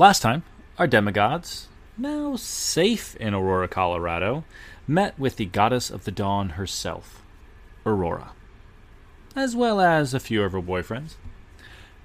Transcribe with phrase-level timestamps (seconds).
[0.00, 0.44] Last time,
[0.78, 1.68] our demigods,
[1.98, 4.44] now safe in Aurora, Colorado,
[4.88, 7.20] met with the goddess of the dawn herself,
[7.84, 8.30] Aurora,
[9.36, 11.16] as well as a few of her boyfriends.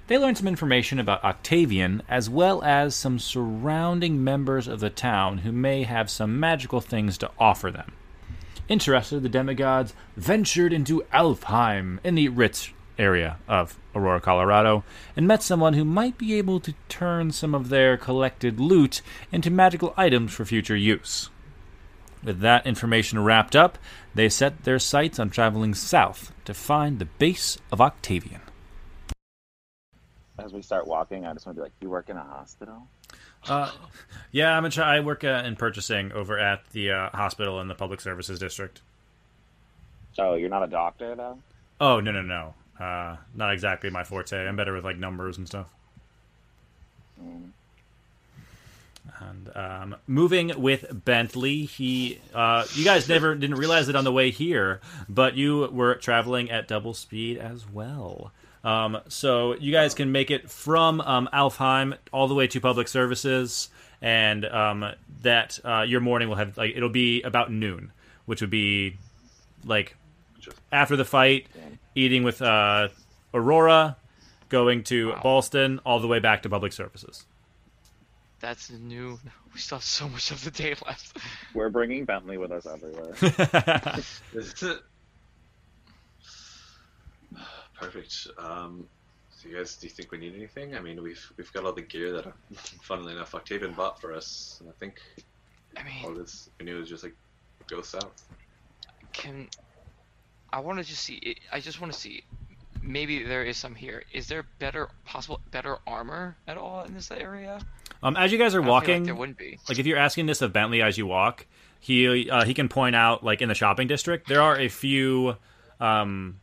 [0.08, 5.38] They learned some information about Octavian, as well as some surrounding members of the town
[5.38, 7.92] who may have some magical things to offer them.
[8.68, 14.84] Interested, the demigods ventured into Alfheim in the Ritz area of Aurora, Colorado,
[15.16, 19.00] and met someone who might be able to turn some of their collected loot
[19.32, 21.30] into magical items for future use.
[22.22, 23.78] With that information wrapped up,
[24.14, 28.40] they set their sights on traveling south to find the base of Octavian.
[30.38, 32.88] As we start walking, I just want to be like, "You work in a hospital?"
[33.48, 33.70] Uh,
[34.32, 34.96] yeah, I'm a try.
[34.96, 38.82] I work uh, in purchasing over at the uh, hospital in the public services district.
[40.18, 41.38] Oh, you're not a doctor though.
[41.80, 44.36] Oh no no no, uh, not exactly my forte.
[44.36, 45.66] I'm better with like numbers and stuff.
[49.20, 54.12] And um, moving with Bentley, he, uh, you guys never didn't realize it on the
[54.12, 58.32] way here, but you were traveling at double speed as well.
[58.64, 62.88] Um, so you guys can make it from um, Alfheim all the way to public
[62.88, 63.70] services,
[64.02, 67.92] and um, that uh, your morning will have like it'll be about noon,
[68.26, 68.96] which would be
[69.64, 69.96] like
[70.72, 71.46] after the fight,
[71.94, 72.88] eating with uh,
[73.34, 73.96] Aurora,
[74.48, 75.20] going to Wow.
[75.22, 77.26] Ballston, all the way back to public services.
[78.40, 79.18] That's the new.
[79.54, 81.16] We still have so much of the day left.
[81.54, 83.14] We're bringing Bentley with us everywhere.
[87.78, 88.26] Perfect.
[88.38, 88.86] Um,
[89.30, 90.74] so you guys, do you think we need anything?
[90.76, 92.32] I mean, we've we've got all the gear that,
[92.82, 95.00] funnily enough, Octavian bought for us, and I think
[95.76, 97.14] I mean, all this we knew was just like
[97.68, 98.24] go south.
[99.12, 99.48] can
[100.52, 101.36] I want to just see?
[101.52, 102.24] I just want to see.
[102.82, 104.04] Maybe there is some here.
[104.12, 107.60] Is there better possible better armor at all in this area?
[108.02, 109.58] Um, as you guys are I feel like walking, there wouldn't be.
[109.68, 111.46] like if you're asking this of Bentley as you walk,
[111.80, 115.36] he uh, he can point out like in the shopping district there are a few
[115.80, 116.38] um,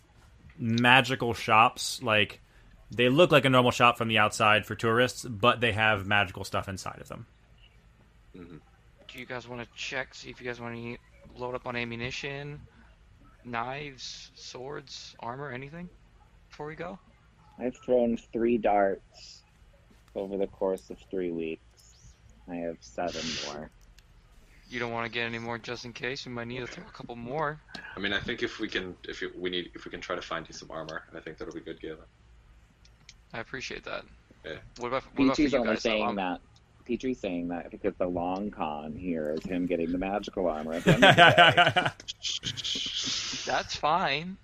[0.57, 2.01] magical shops.
[2.03, 2.41] Like
[2.91, 6.43] they look like a normal shop from the outside for tourists, but they have magical
[6.43, 7.25] stuff inside of them.
[8.33, 10.13] Do you guys want to check?
[10.13, 10.97] See if you guys want to
[11.37, 12.59] load up on ammunition,
[13.45, 15.89] knives, swords, armor, anything
[16.49, 16.99] before we go.
[17.59, 19.43] I've thrown three darts
[20.15, 22.13] over the course of three weeks.
[22.49, 23.69] I have seven more.
[24.69, 26.25] You don't want to get any more just in case.
[26.25, 27.59] We might need to throw a couple more.
[27.95, 30.15] I mean, I think if we can, if you, we need, if we can try
[30.15, 31.99] to find you some armor, I think that'll be good, Galen.
[33.33, 34.03] I appreciate that.
[34.43, 34.53] Yeah.
[34.77, 35.83] What about, what about for Peachy's you only guys?
[35.83, 36.41] saying Um, that.
[36.85, 40.73] Peachy's saying that because the long con here is him getting the magical armor.
[40.73, 41.91] At the end of the
[43.45, 43.45] day.
[43.45, 44.37] That's fine.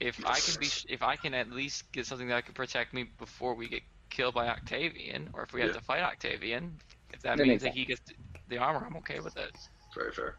[0.00, 3.04] If I can be, if I can at least get something that can protect me
[3.18, 5.74] before we get killed by Octavian, or if we have Yeah.
[5.74, 6.78] to fight Octavian,
[7.12, 8.00] if that That means makes that he gets
[8.48, 9.56] the armor, I'm okay with it.
[9.94, 10.36] Very fair.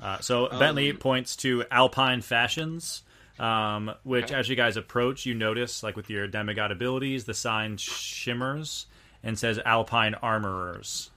[0.00, 3.02] Uh, so Um, Bentley points to Alpine Fashions,
[3.40, 4.34] um, which, Okay.
[4.36, 8.86] as you guys approach, you notice, like with your demigod abilities, the sign shimmers
[9.22, 11.10] and says Alpine Armorers.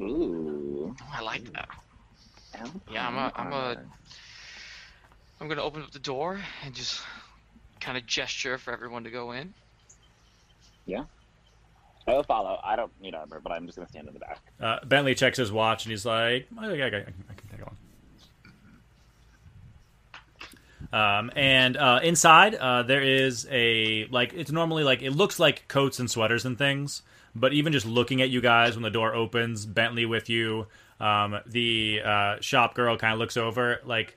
[0.00, 0.94] Ooh.
[1.00, 1.68] Oh, I like that.
[2.54, 3.86] Alpine Yeah, I'm a- I'm a- armor.
[5.40, 7.02] I'm gonna open up the door and just
[7.80, 9.52] kind of gesture for everyone to go in.
[10.86, 11.04] Yeah.
[12.06, 12.60] I will follow.
[12.62, 14.38] I don't need armor, but I'm just gonna stand in the back.
[14.60, 17.14] Uh, Bentley checks his watch and he's like, "Oh, I, I, I can
[17.50, 17.76] take along."
[20.94, 25.66] Um, and uh, inside, uh, there is a like it's normally like it looks like
[25.66, 27.02] coats and sweaters and things,
[27.34, 30.68] but even just looking at you guys when the door opens, Bentley with you,
[31.00, 34.16] um, the uh, shop girl kind of looks over like,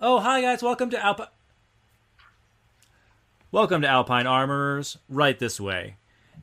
[0.00, 1.28] "Oh, hi guys, welcome to Alpine."
[3.52, 4.96] Welcome to Alpine Armorers.
[5.10, 5.96] Right this way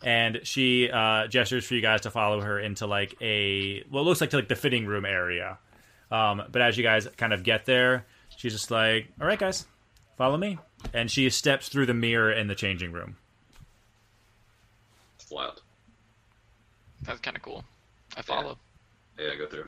[0.04, 4.06] and she uh, gestures for you guys to follow her into like a well, it
[4.06, 5.58] looks like to like the fitting room area.
[6.12, 8.06] Um, but as you guys kind of get there,
[8.38, 9.66] she's just like, "All right, guys,
[10.18, 10.60] follow me,"
[10.94, 13.18] and she steps through the mirror in the changing room.
[15.20, 15.62] It's wild.
[17.04, 17.64] That's kind of cool.
[18.16, 18.58] I follow.
[19.20, 19.66] Yeah, I go through.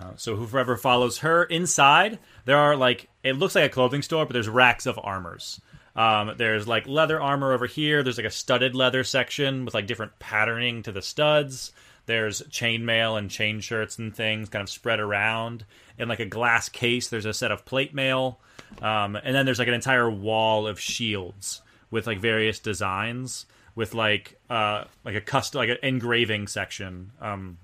[0.00, 4.26] Uh, so whoever follows her inside, there are like it looks like a clothing store,
[4.26, 5.60] but there's racks of armors.
[5.96, 8.02] Um, there's like leather armor over here.
[8.02, 11.72] There's like a studded leather section with like different patterning to the studs.
[12.06, 15.64] There's chainmail and chain shirts and things kind of spread around.
[15.98, 18.40] In like a glass case, there's a set of plate mail.
[18.82, 23.46] Um, and then there's like an entire wall of shields with like various designs
[23.76, 27.58] with like uh like a custom like an engraving section um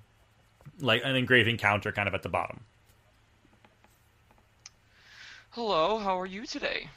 [0.80, 2.60] like an engraving counter kind of at the bottom
[5.54, 6.90] Hello, how are you today?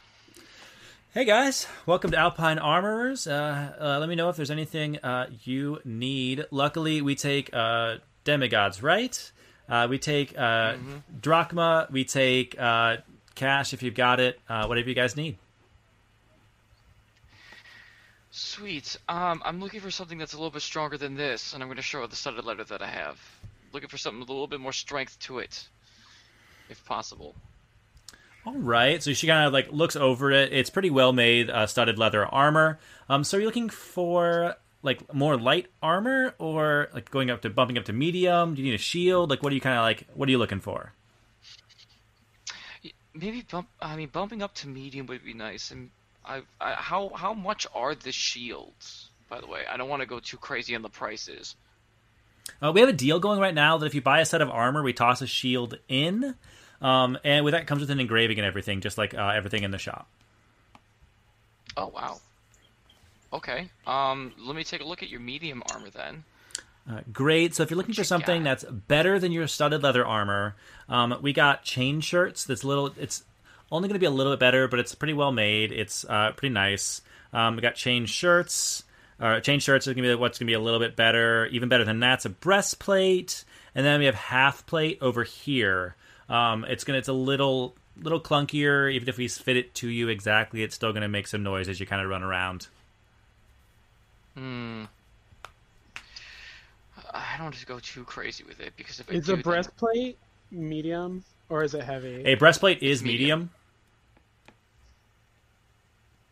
[1.13, 1.67] Hey guys.
[1.85, 3.27] Welcome to alpine armorers.
[3.27, 6.47] Uh, uh let me know if there's anything uh you need.
[6.49, 9.31] Luckily we take uh demigods right?
[9.69, 10.73] Uh we take uh
[11.21, 11.87] drachma.
[11.91, 12.97] We take uh
[13.35, 15.37] cash if you've got it uh whatever you guys need.
[18.31, 18.97] Sweet.
[19.07, 21.77] Um, I'm looking for something that's a little bit stronger than this, and I'm going
[21.77, 23.19] to show the studded leather that I have.
[23.71, 25.67] Looking for something with a little bit more strength to it,
[26.71, 27.35] if possible.
[28.45, 30.51] All right, so she kind of like looks over it.
[30.51, 32.77] It's pretty well made, uh, studded leather armor.
[33.07, 37.49] Um, so are you're looking for like more light armor, or like going up to
[37.49, 38.53] bumping up to medium?
[38.53, 39.29] Do you need a shield?
[39.29, 40.07] Like, what are you kind of like?
[40.13, 40.91] What are you looking for?
[43.13, 43.69] Maybe bump.
[43.81, 45.71] I mean, bumping up to medium would be nice.
[45.71, 45.89] And
[46.25, 49.09] I, I how how much are the shields?
[49.29, 51.55] By the way, I don't want to go too crazy on the prices.
[52.61, 54.49] Uh, we have a deal going right now that if you buy a set of
[54.49, 56.35] armor, we toss a shield in,
[56.83, 59.71] um, and with that comes with an engraving and everything, just like uh, everything in
[59.71, 60.07] the shop.
[61.75, 62.19] Oh wow.
[63.31, 63.69] Okay.
[63.87, 66.23] Um, let me take a look at your medium armor then.
[66.89, 67.55] Uh, great.
[67.55, 70.55] So if you're looking for something that's better than your studded leather armor,
[70.89, 72.43] um, we got chain shirts.
[72.45, 72.93] That's little.
[72.99, 73.23] It's
[73.71, 75.71] only going to be a little bit better, but it's pretty well made.
[75.71, 77.01] It's uh, pretty nice.
[77.31, 78.83] Um, we got chain shirts.
[79.19, 81.47] Uh, chain shirts are going to be what's going to be a little bit better.
[81.47, 85.95] Even better than that's a breastplate, and then we have half plate over here.
[86.29, 86.99] Um, it's gonna.
[86.99, 88.91] It's a little little clunkier.
[88.91, 91.67] Even if we fit it to you exactly, it's still going to make some noise
[91.69, 92.67] as you kind of run around.
[94.35, 94.83] Hmm.
[97.13, 99.35] I don't want to go too crazy with it because if I Is do, a
[99.35, 100.17] then- breastplate
[100.49, 102.23] medium or is it heavy?
[102.25, 103.39] A breastplate is medium.
[103.41, 103.49] medium.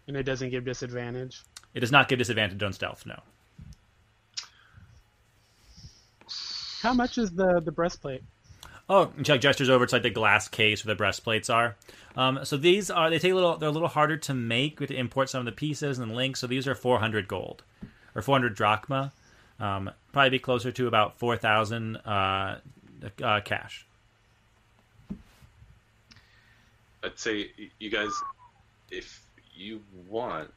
[0.07, 1.43] And it doesn't give disadvantage.
[1.75, 3.05] It does not give disadvantage on stealth.
[3.05, 3.19] No.
[6.81, 8.23] How much is the the breastplate?
[8.93, 11.77] Oh, and gestures over to like the glass case where the breastplates are.
[12.17, 13.55] Um, so these are they take a little.
[13.55, 14.81] They're a little harder to make.
[14.81, 16.41] We have to import some of the pieces and links.
[16.41, 17.63] So these are 400 gold,
[18.15, 19.13] or 400 drachma.
[19.61, 22.57] Um, probably be closer to about 4,000 uh,
[23.23, 23.85] uh, cash.
[27.01, 27.49] I'd say
[27.79, 28.11] you guys,
[28.89, 30.51] if you want,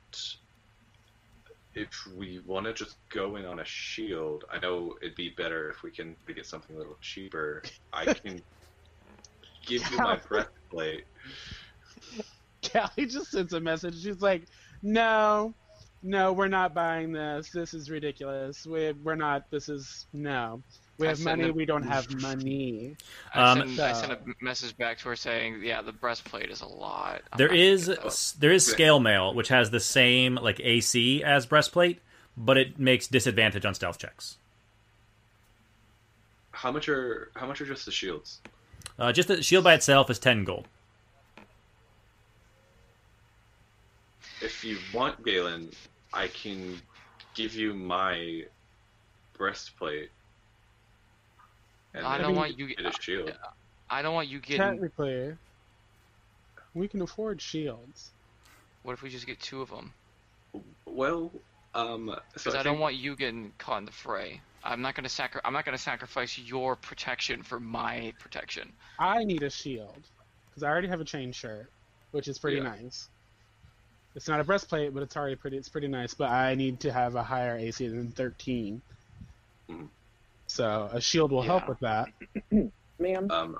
[1.75, 5.71] if we want to just go in on a shield, I know it'd be better
[5.71, 7.62] if we can get something a little cheaper.
[7.93, 8.43] I can
[9.67, 11.05] give you my breastplate.
[12.73, 14.03] Callie just sends a message.
[14.03, 14.44] She's like,
[14.82, 15.55] "No,
[16.03, 17.50] no, we're not buying this.
[17.50, 18.67] This is ridiculous.
[18.67, 19.50] We we're not.
[19.50, 20.62] This is no.
[20.99, 21.49] We I have money.
[21.49, 22.96] a- We don't have money."
[23.35, 26.61] I, Um, sent, I sent a message back to her saying, "Yeah, the breastplate is
[26.61, 28.32] a lot." I'm There not gonna is get those.
[28.38, 32.00] there is scale mail, which has the same like AC as breastplate,
[32.37, 34.37] but it makes disadvantage on stealth checks.
[36.52, 38.40] How much are how much are just the shields?
[38.97, 40.69] Uh, just the shield by itself is 10 gold.
[44.40, 45.71] If you want Galen,
[46.12, 46.80] I can
[47.35, 48.45] give you my
[49.37, 50.11] breastplate.
[51.95, 52.67] And I don't you want you.
[52.75, 53.33] get a shield.
[53.89, 54.59] I don't want you getting.
[54.61, 55.37] Technically,
[56.75, 58.11] we can afford shields.
[58.83, 59.93] What if we just get two of them?
[60.87, 61.31] Well,
[61.75, 64.41] um, so Because I, I, don't think- want you getting caught in the fray.
[64.67, 68.73] I'm not gonna sacri- I'm not gonna sacrifice your protection for my protection.
[68.99, 69.99] I need a shield
[70.49, 71.71] because I already have a chain shirt,
[72.13, 72.63] which is pretty Yeah.
[72.65, 73.09] nice.
[74.15, 75.59] It's not a breastplate, but it's already pretty.
[75.59, 76.15] It's pretty nice.
[76.15, 78.81] But I need to have a higher AC than 13.
[79.69, 79.89] Mhm.
[80.54, 82.11] So a shield will help with that.
[83.00, 83.58] Ma'am, Um,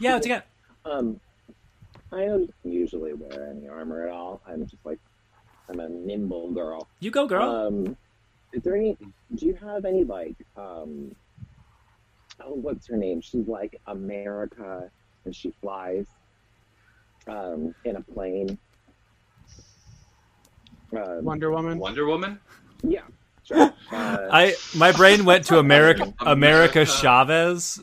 [0.00, 0.44] Yeah, what's you got?
[0.84, 1.20] um,
[2.10, 4.42] I don't usually wear any armor at all.
[4.44, 4.98] I'm just like,
[5.68, 6.88] I'm a nimble girl.
[6.98, 7.48] You go, girl.
[7.48, 7.96] Um,
[8.52, 8.96] is there any?
[9.36, 11.14] Do you have any like, um,
[12.40, 13.20] oh, what's her name?
[13.20, 14.90] She's like America,
[15.24, 16.06] and she flies,
[17.28, 18.58] um, in a plane.
[20.92, 21.78] Um, Wonder Woman.
[21.78, 22.40] Wonder Woman.
[22.82, 23.02] yeah,
[23.44, 23.72] sure.
[23.90, 26.86] Uh, I my brain went to America America America.
[26.86, 27.80] Chavez,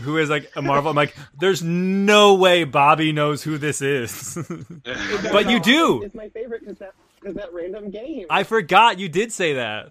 [0.00, 0.90] who is like a Marvel.
[0.90, 4.38] I'm like, there's no way Bobby knows who this is.
[5.32, 6.02] but you do.
[6.02, 8.26] It's my favorite because that because that random game.
[8.30, 9.90] I forgot you did say that.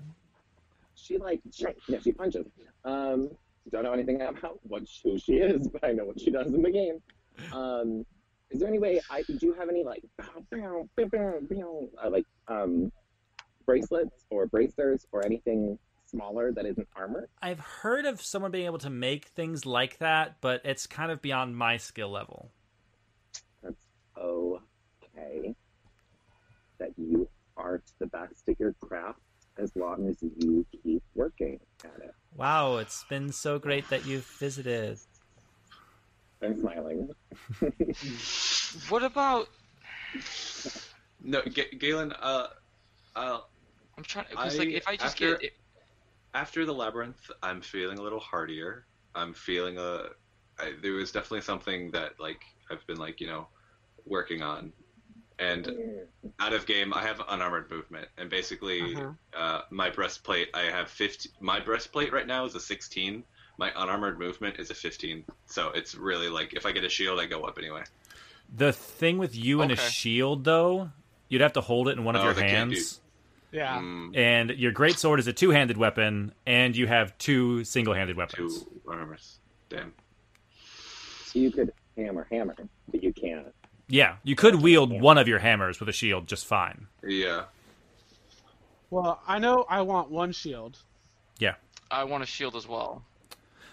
[0.95, 1.41] she like
[1.89, 2.45] no, she punches.
[2.85, 3.29] Um,
[3.71, 6.61] don't know anything about what who she is, but I know what she does in
[6.61, 7.01] the game.
[7.53, 8.05] Um,
[8.49, 10.03] is there any way I do you have any like
[12.03, 12.91] uh, like um
[13.67, 17.29] bracelets or bracers or anything smaller that isn't armor?
[17.41, 21.21] I've heard of someone being able to make things like that, but it's kind of
[21.21, 22.49] beyond my skill level.
[23.61, 23.75] That's
[24.17, 25.53] okay.
[26.79, 29.19] That you aren't the best at your craft
[29.59, 32.13] as long as you keep working at it.
[32.35, 34.97] Wow, it's been so great that you've visited.
[36.41, 37.09] I'm smiling.
[38.89, 39.47] What about?
[41.23, 42.13] No, G- Galen.
[42.19, 42.47] Uh,
[43.15, 43.39] uh,
[43.97, 45.53] I'm trying because like if I just after, get it,
[46.33, 48.85] after the labyrinth, I'm feeling a little hardier.
[49.15, 50.09] I'm feeling a.
[50.59, 53.47] I, there was definitely something that like I've been like you know
[54.05, 54.71] working on,
[55.39, 55.71] and
[56.39, 59.11] out of game I have unarmored movement, and basically Uh-huh.
[59.35, 61.29] uh, my breastplate I have 50.
[61.39, 63.23] My breastplate right now is a 16.
[63.59, 65.25] My unarmored movement is a 15.
[65.47, 67.83] So it's really like if I get a shield, I go up anyway.
[68.55, 70.91] The thing with you and a shield, though,
[71.27, 73.01] you'd have to hold it in one of Oh, your they can't do- hands.
[73.51, 73.77] Yeah.
[73.79, 78.63] Mm, And your great sword is a two-handed weapon, and you have two single-handed weapons.
[78.63, 79.39] two armors.
[79.69, 79.93] Damn.
[81.25, 82.55] So you could hammer, hammer,
[82.91, 83.47] but you can't.
[83.89, 86.87] Yeah, you could wield one of your hammers with a shield just fine.
[87.05, 87.45] Yeah.
[88.89, 90.77] Well, I know I want one shield.
[91.39, 91.55] Yeah.
[91.91, 93.03] I want a shield as well.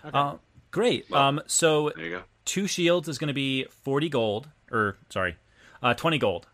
[0.05, 0.17] Okay.
[0.17, 0.37] Uh,
[0.71, 1.07] great.
[1.11, 2.23] Well- um, so There you go.
[2.45, 5.37] two shields is going to be forty gold, or sorry,
[5.83, 6.47] uh, twenty gold.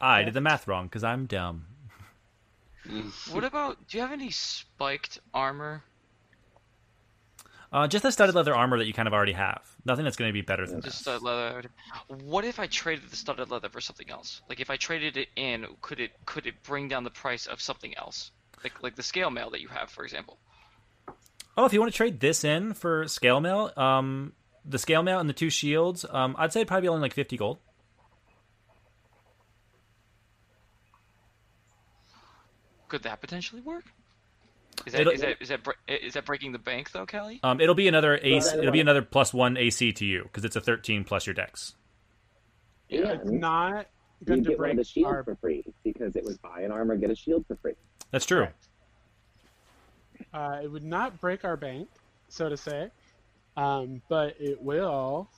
[0.00, 1.66] I did the math wrong because I'm dumb.
[3.30, 3.86] What about?
[3.88, 5.82] Do you have any spiked armor?
[7.72, 9.60] Uh, just the studded leather armor that you kind of already have.
[9.84, 11.00] Nothing that's going to be better than Just this.
[11.02, 11.62] studded leather.
[12.08, 14.40] What if I traded the studded leather for something else?
[14.48, 17.60] Like if I traded it in, could it could it bring down the price of
[17.60, 18.32] something else?
[18.64, 20.38] Like like the scale mail that you have, for example.
[21.56, 24.32] Oh, if you want to trade this in for scale mail, um,
[24.64, 27.14] the scale mail and the two shields, um, I'd say it'd probably be only like
[27.14, 27.58] fifty gold.
[32.90, 33.84] Could that potentially work?
[34.84, 37.38] Is that It'll- is that is that bre- is that breaking the bank though, Kelly?
[37.42, 38.58] Um, it'll be another AC.
[38.58, 41.74] It'll be another plus one AC to you because it's a thirteen plus your dex.
[42.88, 43.86] it's And not
[44.26, 45.22] you to get one of break the shields our.
[45.24, 47.74] for free because it was buy an armor, get a shield for free.
[48.10, 48.48] That's true.
[50.34, 51.88] Uh, it would not break our bank,
[52.28, 52.90] so to say,
[53.56, 55.28] um, but it will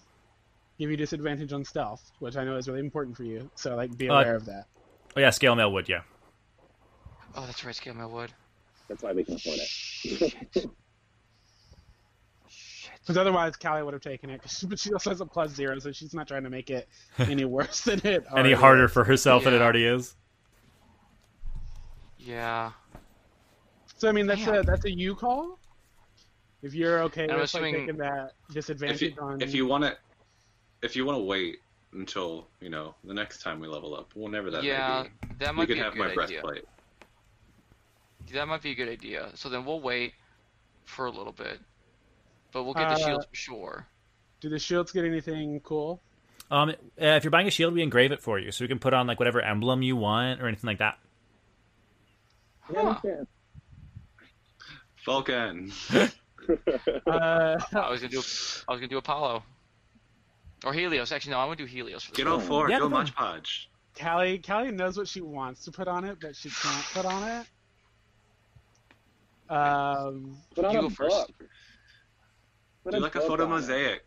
[0.79, 3.51] give you disadvantage on stealth, which I know is really important for you.
[3.55, 4.67] So like, be Uh, aware of that.
[5.17, 5.89] Oh yeah, scale mail would.
[5.89, 6.03] Yeah.
[7.35, 8.33] Oh, that's right, scale my wood.
[8.89, 10.67] That's why we can afford it.
[13.01, 14.43] Because otherwise, Callie would have taken it.
[14.43, 16.71] 'cause she- But she also has a plus zero, so she's not trying to make
[16.71, 18.25] it any worse than it.
[18.37, 18.93] Any harder is.
[18.93, 20.15] for herself than it already is.
[22.19, 22.73] Yeah.
[23.97, 25.59] So I mean, that's a that's a you call.
[26.63, 29.41] If you're okay And I'm with like, taking that disadvantage If you on.
[29.43, 29.97] if you want to
[30.83, 31.59] if you want to wait
[31.93, 35.49] until you know the next time we level up, whenever that yeah, may be, that
[35.51, 36.15] you might can be a have good my idea.
[36.41, 36.65] breastplate.
[38.33, 39.31] That might be a good idea.
[39.35, 40.15] So then we'll wait
[40.85, 41.59] for a little bit,
[42.53, 43.87] but we'll get the Uh, shields for sure.
[44.41, 46.01] do the shields get anything cool?
[46.51, 48.79] Um, uh, if you're buying a shield, we engrave it for you, so we can
[48.79, 50.99] put on like whatever emblem you want or anything like that.
[52.61, 52.99] Huh.
[53.05, 53.23] Yeah,
[55.05, 55.73] Vulcan.
[57.07, 59.45] Uh, I was gonna do I was gonna do Apollo
[60.65, 61.13] or Helios.
[61.13, 62.17] Actually, no, I'm gonna do Helios for this.
[62.17, 62.69] Get all four.
[62.69, 62.99] Yeah, go come on.
[63.01, 63.71] Munch Podge.
[63.97, 67.23] Callie, Callie knows what she wants to put on it, but she can't put on
[67.29, 67.47] it.
[69.53, 71.17] Um, Put on You a go first.
[71.17, 71.49] book.
[72.85, 73.55] Put Do like a book photo on it.
[73.55, 74.03] mosaic.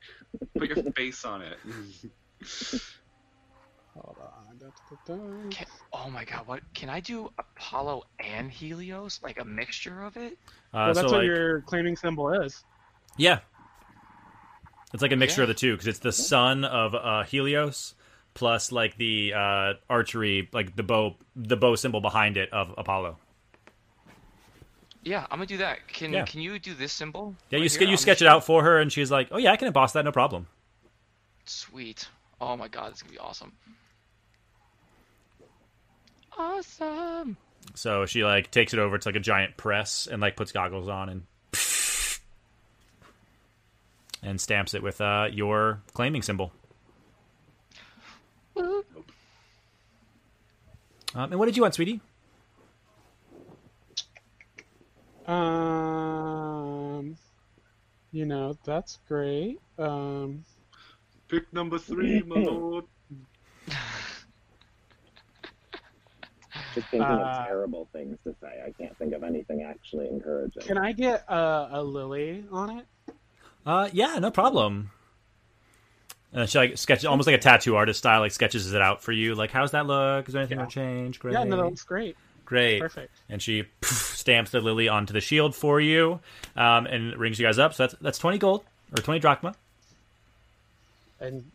[0.58, 1.58] Put your face on it.
[3.94, 4.58] hold on.
[4.58, 5.50] Da, da, da.
[5.50, 7.30] Can, oh my god, what can I do?
[7.38, 10.38] Apollo and Helios, like a mixture of it?
[10.74, 12.64] Uh, Well, that's so what like, your claiming symbol is.
[13.18, 13.40] yeah,
[14.94, 15.44] it's like a mixture Yeah.
[15.44, 17.94] of the two because it's the sun of uh, Helios
[18.34, 23.18] plus like the uh, archery, like the bow, the bow symbol behind it of Apollo.
[25.06, 25.88] Yeah, I'm gonna do that.
[25.88, 26.26] Can Yeah.
[26.26, 27.36] can you do this symbol?
[27.52, 29.38] Yeah, you right ske- here you sketch it out for her, and she's like, "Oh
[29.38, 30.48] yeah, I can emboss that, no problem."
[31.46, 32.08] Sweet.
[32.42, 33.54] Oh my god, it's gonna be awesome.
[36.38, 37.38] Awesome.
[37.76, 40.88] So she like takes it over to like a giant press and like puts goggles
[40.90, 41.24] on and
[44.24, 46.52] and stamps it with uh, your claiming symbol.
[48.58, 48.84] Um,
[51.14, 52.02] and what did you want, sweetie?
[55.28, 57.16] Um,
[58.12, 59.60] you know that's great.
[59.78, 60.44] Um,
[61.28, 62.86] Pick number three, my lord.
[66.74, 68.62] Just thinking Uh, of terrible things to say.
[68.66, 70.62] I can't think of anything actually encouraging.
[70.64, 72.86] Can I get uh, a lily on it?
[73.66, 74.92] Uh, yeah, no problem.
[76.34, 79.14] And she like sketches almost like a tattoo artist style, like sketches it out for
[79.14, 79.36] you.
[79.36, 80.28] Like, how's that look?
[80.28, 80.66] Is there anything Yeah.
[80.66, 81.18] to change?
[81.20, 81.34] Great.
[81.34, 82.18] Yeah, no, that looks great.
[82.46, 82.80] Great.
[82.80, 83.12] Perfect.
[83.30, 86.20] And she poof, stamps the lily onto the shield for you,
[86.56, 87.74] um, and rings you guys up.
[87.74, 88.64] So that's that's twenty gold
[88.96, 89.56] or twenty drachma.
[91.20, 91.50] And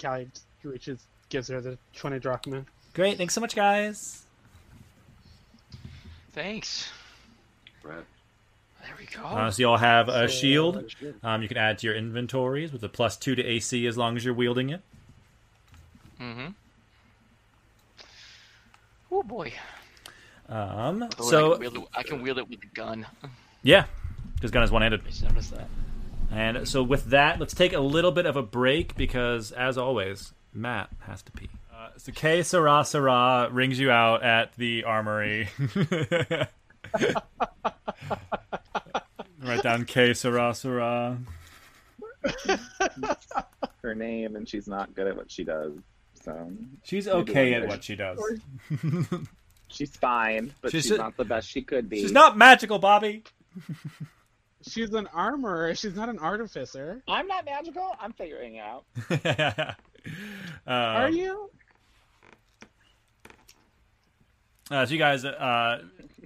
[0.00, 0.28] Callie
[0.62, 2.64] reaches, gives her the 20 drachma.
[2.92, 3.16] Great.
[3.16, 4.24] Thanks so much, guys.
[6.32, 6.90] Thanks.
[7.84, 8.04] Right.
[8.82, 9.22] There we go.
[9.24, 10.76] Uh, so you all have a So, shield.
[10.76, 11.14] uh, shield.
[11.22, 14.16] Um, you can add to your inventories with a plus two to AC as long
[14.16, 14.82] as you're wielding it.
[16.20, 16.46] Mm-hmm.
[19.12, 19.52] Oh boy.
[20.48, 23.06] Um, Oh, I, so can wield it, I can wield it with the gun.
[23.62, 23.86] yeah,
[24.34, 25.00] because gun is one-handed.
[25.04, 25.68] I just noticed that.
[26.30, 30.32] And so with that, let's take a little bit of a break because, as always,
[30.52, 31.48] Matt has to pee.
[31.72, 35.48] Uh, so K Sarah Sarah rings you out at the armory.
[39.42, 41.18] Write down K Sarah Sarah.
[43.82, 45.72] Her name, and she's not good at what she does.
[46.24, 46.50] So
[46.82, 48.18] She's okay at what she does.
[49.68, 52.00] she's fine, but She's she's, just- not the best she could be.
[52.00, 53.22] She's not magical, Bobby.
[54.68, 55.76] She's an armorer.
[55.76, 57.00] She's not an artificer.
[57.06, 57.88] I'm not magical.
[58.00, 58.84] I'm figuring it out.
[60.66, 61.50] Are Um, you?
[64.70, 65.82] Uh, so you guys uh,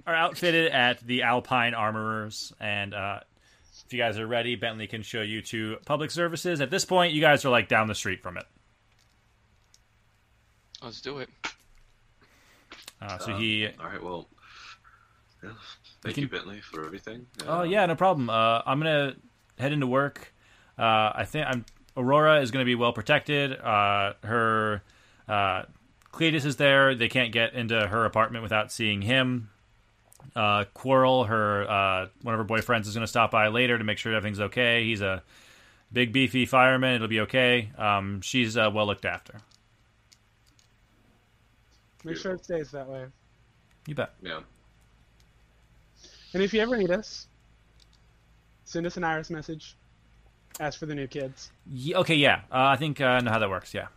[0.07, 3.19] are outfitted at the Alpine Armorers, and uh,
[3.85, 6.59] if you guys are ready, Bentley can show you to public services.
[6.61, 8.45] At this point, you guys are like down the street from it.
[10.83, 11.29] Let's do it.
[13.01, 14.01] Uh, so Um, he, All right.
[14.03, 14.27] Well.
[15.43, 15.49] Yeah.
[16.03, 17.25] Thank can- you, Bentley, for everything.
[17.47, 18.29] oh Uh, yeah, no problem.
[18.29, 19.15] Uh, I'm gonna
[19.57, 20.33] head into work.
[20.77, 21.65] Uh, I think I'm
[21.97, 23.59] Aurora is gonna be well protected.
[23.59, 24.83] Uh, her
[25.27, 25.63] uh,
[26.13, 26.93] Cletus is there.
[26.95, 29.49] They can't get into her apartment without seeing him.
[30.35, 33.83] Uh, Quarrel, her uh, one of her boyfriends, is going to stop by later to
[33.83, 34.83] make sure everything's okay.
[34.83, 35.23] He's a
[35.91, 36.95] big, beefy fireman.
[36.95, 37.71] It'll be okay.
[37.77, 39.41] Um, she's uh, well looked after.
[42.03, 43.05] Make sure it stays that way.
[43.87, 44.13] You bet.
[44.21, 44.39] Yeah.
[46.33, 47.27] And if you ever need us,
[48.63, 49.75] send us an iris message.
[50.59, 51.51] Ask for the new kids.
[51.71, 52.41] Ye- okay, yeah.
[52.51, 53.73] Uh, I think uh, I know how that works.
[53.73, 53.87] Yeah.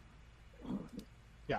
[1.49, 1.59] Yeah.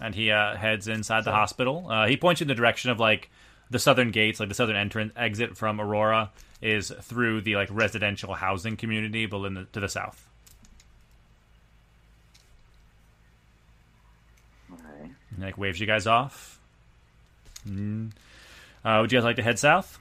[0.00, 1.86] And he uh, heads inside the hospital.
[1.90, 3.30] Uh, he points you in the direction of like
[3.70, 6.30] the southern gates, like the southern entrance exit from Aurora
[6.62, 10.28] is through the like residential housing community, but in the, to the south.
[14.72, 15.10] Okay.
[15.36, 16.58] And, like waves you guys off.
[17.68, 18.10] Mm.
[18.84, 19.98] Uh, would you guys like to head south?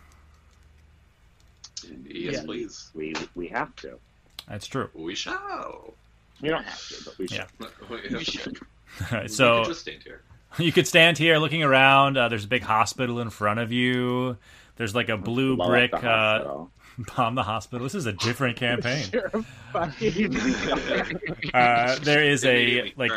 [2.05, 2.43] Yes, Yeah.
[2.43, 2.89] please.
[2.93, 3.99] We we have to.
[4.47, 4.89] That's true.
[4.93, 5.93] We shall.
[6.41, 7.45] We don't have to, but we should.
[7.89, 8.17] Yeah.
[8.17, 8.57] We should.
[9.01, 10.21] All right, We so could just stand here.
[10.59, 12.17] you could stand here looking around.
[12.17, 14.37] Uh, there's a big hospital in front of you.
[14.77, 16.71] There's like a blue Blow brick uh, hospital.
[17.15, 17.83] Bomb the hospital.
[17.85, 19.05] This is a different campaign.
[19.13, 20.35] You're a fucking-
[21.53, 23.11] Uh, there is a like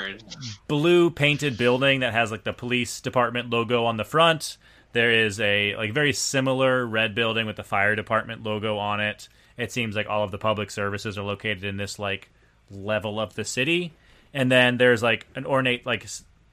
[0.69, 4.57] blue painted building that has like the police department logo on the front.
[4.93, 9.29] There is a like very similar red building with the fire department logo on it.
[9.57, 12.31] It seems like all of the public services are located in this like
[12.71, 13.93] level of the city.
[14.35, 16.07] And then there's like an ornate like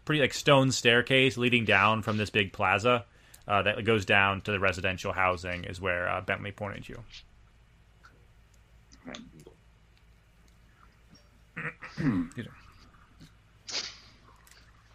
[0.05, 3.05] pretty like stone staircase leading down from this big plaza
[3.47, 7.03] uh, that goes down to the residential housing is where uh, Bentley pointed you.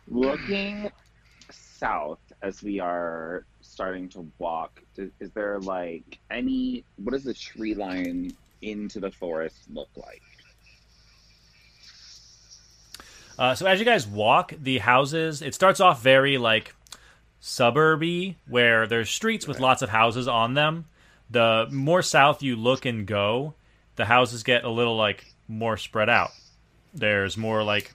[0.08, 0.90] Looking
[1.50, 6.84] south as we are starting to walk, is there like any?
[6.96, 10.22] What does the tree line into the forest look like?
[13.38, 16.74] Uh, so as you guys walk, the houses it starts off very like
[17.40, 20.86] suburby, where there's streets with lots of houses on them.
[21.30, 23.54] The more south you look and go,
[23.96, 26.30] the houses get a little like more spread out.
[26.92, 27.94] There's more like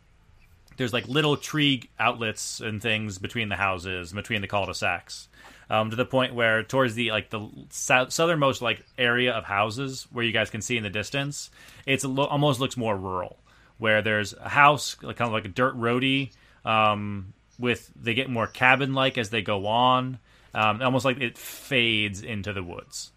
[0.78, 5.30] there's like little tree outlets and things between the houses, between the cul-de-sacs,
[5.70, 10.08] um, to the point where towards the like the sou- southernmost like area of houses
[10.12, 11.50] where you guys can see in the distance,
[11.86, 13.38] it's a lo- almost looks more rural,
[13.78, 16.32] where there's a house like kind of like a dirt roadie,
[16.66, 20.20] um, with they get more cabin-like as they go on,
[20.54, 23.12] um, almost like it fades into the woods.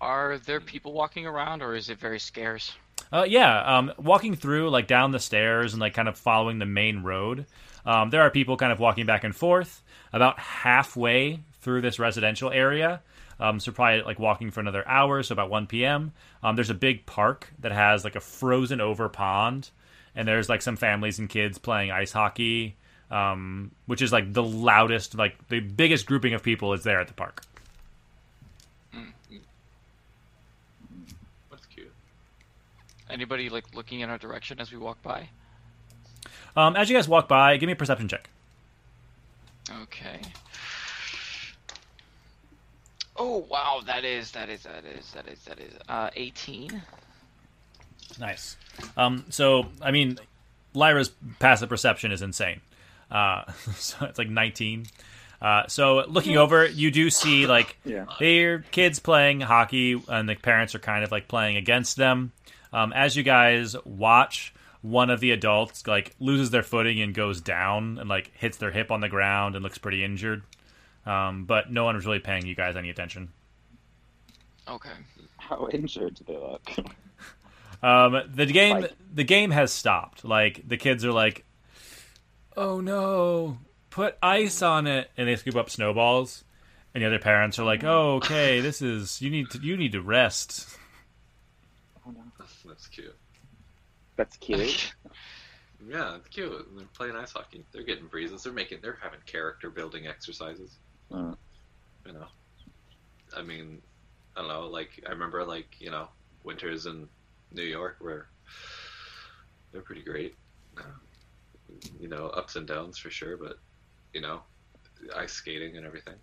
[0.00, 2.72] Are there people walking around, or is it very scarce?
[3.12, 6.66] Uh, yeah, um, walking through like down the stairs and like kind of following the
[6.66, 7.46] main road.
[7.84, 9.82] Um, there are people kind of walking back and forth.
[10.12, 13.02] About halfway through this residential area,
[13.40, 15.22] um, so probably like walking for another hour.
[15.22, 16.12] So about 1 p.m.
[16.42, 19.70] Um, there's a big park that has like a frozen over pond,
[20.14, 22.76] and there's like some families and kids playing ice hockey
[23.10, 27.08] um, which is like the loudest, like the biggest grouping of people is there at
[27.08, 27.42] the park.
[31.50, 31.92] That's cute.
[33.10, 35.28] Anybody like looking in our direction as we walk by?
[36.56, 38.28] Um, as you guys walk by, give me a perception check.
[39.82, 40.20] Okay.
[43.16, 46.82] Oh wow, that is that is that is that is that is uh 18.
[48.18, 48.56] Nice.
[48.96, 50.18] Um, so, I mean,
[50.74, 52.60] Lyra's passive perception is insane.
[53.10, 54.86] Uh, so it's like 19.
[55.40, 58.06] Uh, so looking over, you do see like Yeah.
[58.18, 62.32] they're kids playing hockey, and the parents are kind of like playing against them.
[62.72, 67.40] Um, as you guys watch, one of the adults like loses their footing and goes
[67.40, 70.42] down and like hits their hip on the ground and looks pretty injured.
[71.06, 73.30] Um, but no one was really paying you guys any attention.
[74.68, 74.90] Okay.
[75.38, 76.70] How injured do they look?
[77.80, 80.24] Um, the game Like- the game has stopped.
[80.24, 81.44] Like the kids are like,
[82.58, 83.58] "Oh no,
[83.90, 86.44] put ice on it," and they scoop up snowballs.
[86.94, 89.92] And the other parents are like, "Oh, okay, this is you need to you need
[89.92, 90.66] to rest."
[92.06, 92.22] Oh no,
[92.66, 93.16] that's cute.
[94.16, 94.92] That's cute.
[95.88, 96.66] Yeah, it's cute.
[96.76, 97.64] They're playing ice hockey.
[97.72, 98.42] They're getting breezes.
[98.42, 98.80] They're making.
[98.82, 100.72] They're having character building exercises.
[101.12, 101.34] Uh,
[102.04, 102.26] You know.
[103.36, 103.80] I mean,
[104.36, 104.66] I don't know.
[104.66, 106.08] Like I remember, like you know,
[106.42, 107.08] winters in
[107.52, 108.26] New York where
[109.70, 110.34] they're pretty great.
[110.76, 110.82] Uh,
[112.00, 113.58] you know, ups and downs for sure, but
[114.12, 114.40] you know,
[115.16, 116.14] ice skating and everything.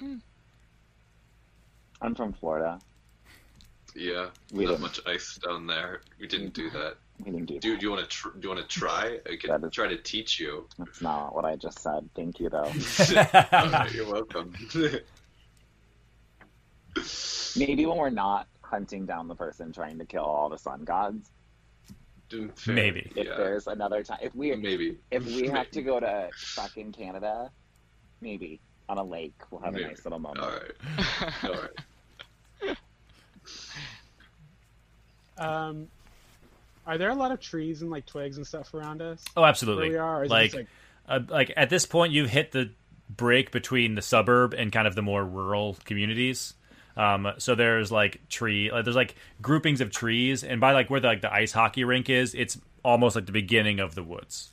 [0.00, 0.20] Mm.
[2.02, 2.78] I'm from Florida.
[3.96, 4.82] Yeah, We not didn't.
[4.82, 6.00] much ice down there.
[6.20, 6.96] We didn't do that.
[7.24, 9.20] We didn't do Do, do you want to tr- do you want to try?
[9.30, 10.66] I can is- try to teach you.
[10.78, 12.08] That's not what I just said.
[12.16, 12.72] Thank you, though.
[13.52, 14.52] Alright, you're welcome.
[17.56, 21.30] Maybe when we're not hunting down the person trying to kill all the sun gods,
[22.56, 22.74] Fair.
[22.74, 23.12] Maybe.
[23.16, 23.36] if Yeah.
[23.36, 24.96] there's another time, if we Maybe.
[25.10, 27.50] if we have to go to fucking Canada,
[28.20, 29.84] maybe on a lake, we'll have Maybe.
[29.84, 30.40] a nice little moment.
[30.46, 31.44] All right.
[31.44, 31.50] All
[32.66, 32.76] right.
[35.36, 35.88] Um,
[36.86, 39.24] are there a lot of trees and like twigs and stuff around us?
[39.36, 39.90] Oh, Where absolutely.
[39.90, 40.66] we are, or is like, like
[41.08, 42.70] uh, like at this point, you've hit the
[43.10, 46.54] break between the suburb and kind of the more rural communities.
[46.96, 51.00] Um, so there's like tree, like, there's like groupings of trees, and by like where
[51.00, 54.52] the, like the ice hockey rink is, it's almost like the beginning of the woods.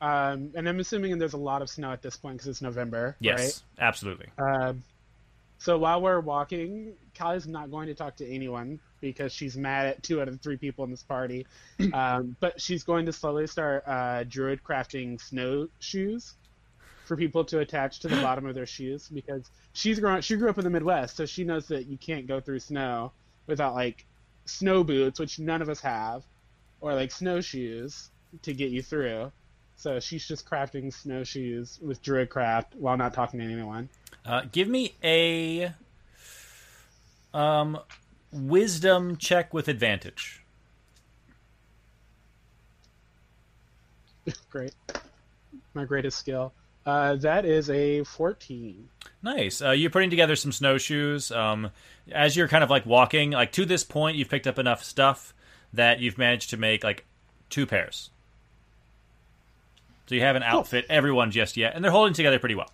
[0.00, 3.16] um, and I'm assuming there's a lot of snow at this point because it's November,
[3.20, 4.26] Yes, absolutely.
[4.38, 4.68] right?
[4.68, 4.84] Um,
[5.58, 10.02] so while we're walking, Callie's not going to talk to anyone because she's mad at
[10.04, 11.46] two out of the three people in this party.
[11.92, 16.34] um, but she's going to slowly start uh, druid crafting snowshoes
[17.08, 20.50] for people to attach to the bottom of their shoes because she's grown she grew
[20.50, 23.10] up in the Midwest, so she knows that you can't go through snow
[23.46, 24.04] without like
[24.44, 26.22] snow boots, which none of us have,
[26.80, 28.10] or like snowshoes
[28.42, 29.32] to get you through.
[29.76, 33.88] So she's just crafting snowshoes with druid craft while not talking to anyone.
[34.24, 35.72] Uh, give me a
[37.32, 37.78] um,
[38.32, 40.42] wisdom check with advantage.
[44.50, 44.74] Great.
[45.74, 46.52] My greatest skill.
[46.88, 48.88] Uh, that is a 14.
[49.22, 49.60] Nice.
[49.60, 51.30] Uh, you're putting together some snowshoes.
[51.30, 51.70] Um,
[52.10, 55.34] as you're kind of like walking, like to this point, you've picked up enough stuff
[55.74, 57.04] that you've managed to make like
[57.50, 58.08] two pairs.
[60.06, 62.70] So you haven't outfit everyone just yet, and they're holding together pretty well.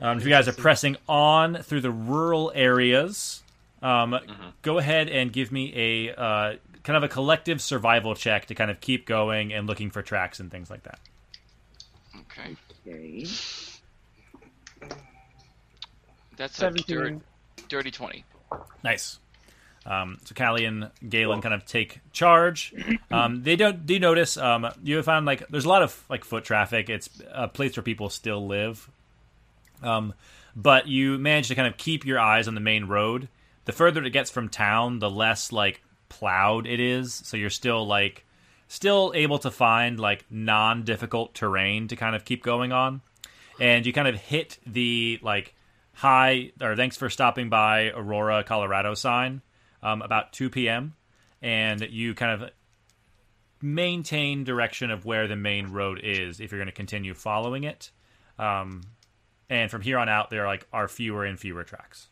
[0.00, 3.44] Um, if you guys are pressing on through the rural areas,
[3.80, 4.18] um,
[4.62, 8.72] go ahead and give me a uh, kind of a collective survival check to kind
[8.72, 10.98] of keep going and looking for tracks and things like that.
[12.38, 12.56] Okay.
[12.86, 13.26] Okay.
[16.36, 16.96] That's a 17.
[16.96, 17.20] dirty,
[17.68, 18.24] dirty 20.
[18.84, 19.18] Nice.
[19.86, 22.74] Um, so Callie and Galen kind of take charge.
[23.10, 23.86] Um, they don't.
[23.86, 24.36] Do you notice?
[24.36, 26.90] Um, you found like there's a lot of like foot traffic.
[26.90, 28.90] It's a place where people still live.
[29.82, 30.12] Um,
[30.56, 33.28] but you manage to kind of keep your eyes on the main road.
[33.64, 37.14] The further it gets from town, the less like plowed it is.
[37.14, 38.25] So you're still like
[38.68, 43.00] still able to find like non-difficult terrain to kind of keep going on.
[43.60, 45.54] And you kind of hit the like
[45.94, 49.40] hi or thanks for stopping by Aurora, Colorado sign
[49.82, 50.94] um, about 2 p.m.
[51.40, 52.50] And you kind of
[53.62, 57.90] maintain direction of where the main road is if you're going to continue following it.
[58.38, 58.82] Um,
[59.48, 62.08] and from here on out, there are like are fewer and fewer tracks.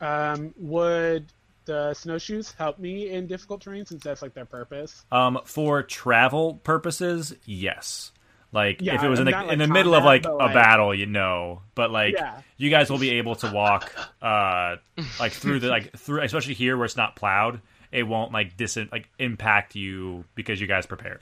[0.00, 1.26] Um, would
[1.64, 5.04] the snowshoes help me in difficult terrain since that's like their purpose?
[5.12, 8.12] Um, for travel purposes, yes.
[8.52, 10.54] Like Yeah, if it was in the like, in the middle of like a like-
[10.54, 11.62] battle, you know.
[11.74, 12.40] But like Yeah.
[12.56, 14.76] you guys will be able to walk, uh,
[15.18, 17.60] like through the like through, especially here where it's not plowed.
[17.90, 21.20] it won't like dis like impact you because you guys prepared.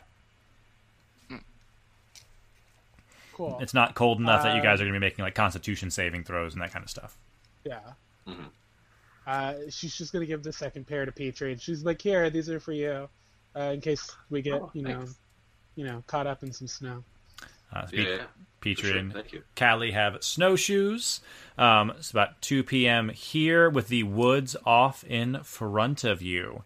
[3.34, 3.58] Cool.
[3.62, 5.90] It's not cold enough that you Uh, guys are going to be making like Constitution
[5.90, 7.16] saving throws and that kind of stuff.
[7.64, 7.80] Yeah.
[8.26, 8.50] Mhm.
[9.26, 12.48] Uh, she's just gonna give the second pair to Petrie, and she's like, "Here, these
[12.50, 13.08] are for you,
[13.56, 15.14] uh, in case we get, Oh, you know, thanks.
[15.76, 17.04] you know, caught up in some snow."
[17.72, 18.24] Uh, Yeah, yeah,
[18.60, 18.98] Petrie sure.
[18.98, 19.42] and Thank you.
[19.56, 21.20] Callie have snowshoes.
[21.56, 23.08] Um, it's about 2 p.m.
[23.10, 26.64] here with the woods off in front of you.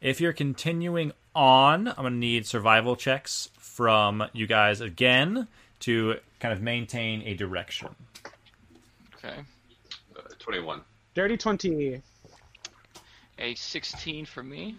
[0.00, 5.46] If you're continuing on, I'm going to need survival checks from you guys again
[5.80, 7.94] to kind of maintain a direction.
[9.16, 9.40] Okay.
[10.16, 10.80] Uh, Twenty-one.
[11.18, 12.00] Dirty twenty.
[13.40, 14.76] A 16 for me.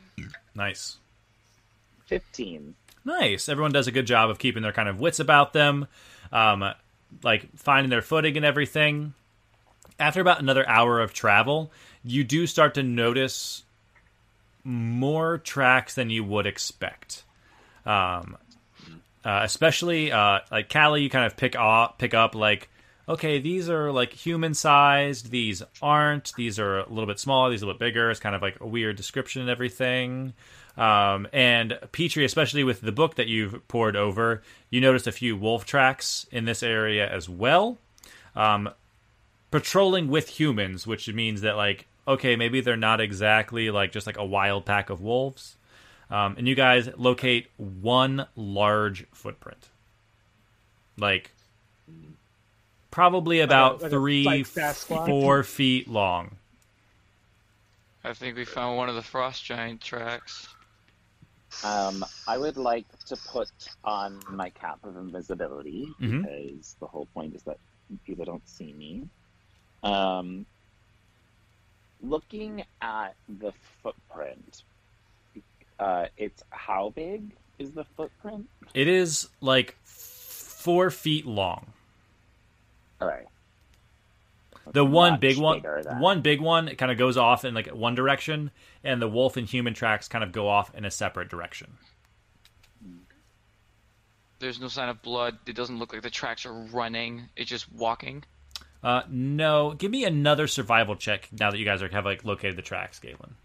[0.55, 0.95] Nice.
[2.05, 2.75] 15.
[3.03, 3.49] Nice.
[3.49, 5.87] Everyone does a good job of keeping their kind of wits about them,
[6.31, 6.63] um,
[7.23, 9.13] like finding their footing and everything.
[9.99, 11.73] After about another hour of travel,
[12.05, 13.63] you do start to notice
[14.63, 17.23] more tracks than you would expect.
[17.85, 18.37] Um,
[19.25, 22.69] uh, especially uh, like Callie, you kind of pick up, pick up like,
[23.09, 25.31] okay, these are like human sized.
[25.31, 26.33] These aren't.
[26.35, 27.49] These are a little bit smaller.
[27.49, 28.11] These are a little bit bigger.
[28.11, 30.33] It's kind of like a weird description and everything.
[30.77, 35.35] Um, and Petrie, especially with the book that you've poured over, you noticed a few
[35.35, 37.77] wolf tracks in this area as well.
[38.35, 38.69] Um,
[39.51, 44.17] patrolling with humans, which means that like, okay, maybe they're not exactly like just like
[44.17, 45.57] a wild pack of wolves.
[46.11, 49.69] Um, and you guys locate one large footprint,
[50.97, 51.31] like
[52.91, 56.35] probably about like a- three, like four feet long.
[58.03, 60.47] I think we found one of the frost giant tracks.
[61.63, 63.49] Um, I would like to put
[63.83, 66.21] on my cap of invisibility Mhm.
[66.23, 67.57] because the whole point is that
[68.05, 69.07] people don't see me.
[69.83, 70.45] Um,
[72.01, 73.51] looking at the
[73.83, 74.63] footprint,
[75.79, 78.47] uh, it's how big is the footprint?
[78.73, 81.73] It is like four feet long.
[83.01, 83.25] All right.
[84.71, 87.67] The one big one, than- one big one, it kind of goes off in like
[87.67, 88.51] one direction,
[88.83, 91.77] and the wolf and human tracks kind of go off in a separate direction.
[94.39, 95.37] There's no sign of blood.
[95.47, 97.23] It doesn't look like the tracks are running.
[97.35, 98.23] It's just walking.
[98.83, 102.55] Uh, no, give me another survival check now that you guys are have like located
[102.55, 103.35] the tracks, Galen.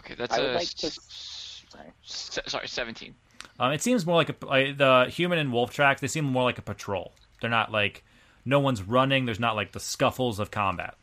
[0.00, 1.88] Okay, that's I would a like to- s- Sorry.
[2.04, 3.14] s- sorry 17.
[3.58, 6.00] Um, it seems more like a like the human and wolf tracks.
[6.00, 7.12] They seem more like a patrol.
[7.40, 8.04] They're not like
[8.44, 9.24] no one's running.
[9.24, 10.96] There's not like the scuffles of combat.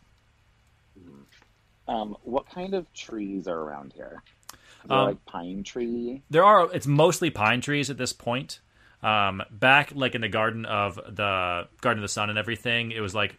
[1.88, 4.24] Um, what kind of trees are around here?
[4.88, 6.22] there Um, like pine tree?
[6.30, 6.74] There are.
[6.74, 8.60] It's mostly pine trees at this point.
[9.04, 13.00] Um, back like in the garden of the Garden of the Sun and everything, it
[13.00, 13.36] was like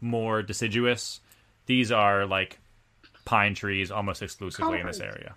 [0.00, 1.20] more deciduous.
[1.66, 2.58] These are like
[3.24, 5.34] pine trees almost exclusively in this area.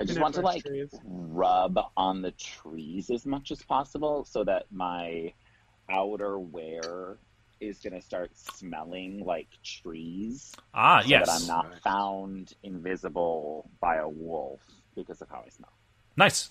[0.00, 0.90] I just want to like trees.
[1.04, 5.32] rub on the trees as much as possible so that my
[5.88, 7.18] outer wear
[7.60, 10.52] is gonna start smelling like trees.
[10.74, 14.60] Ah, so yes, that I'm not found invisible by a wolf
[14.94, 15.72] because of how I smell.
[16.16, 16.50] nice.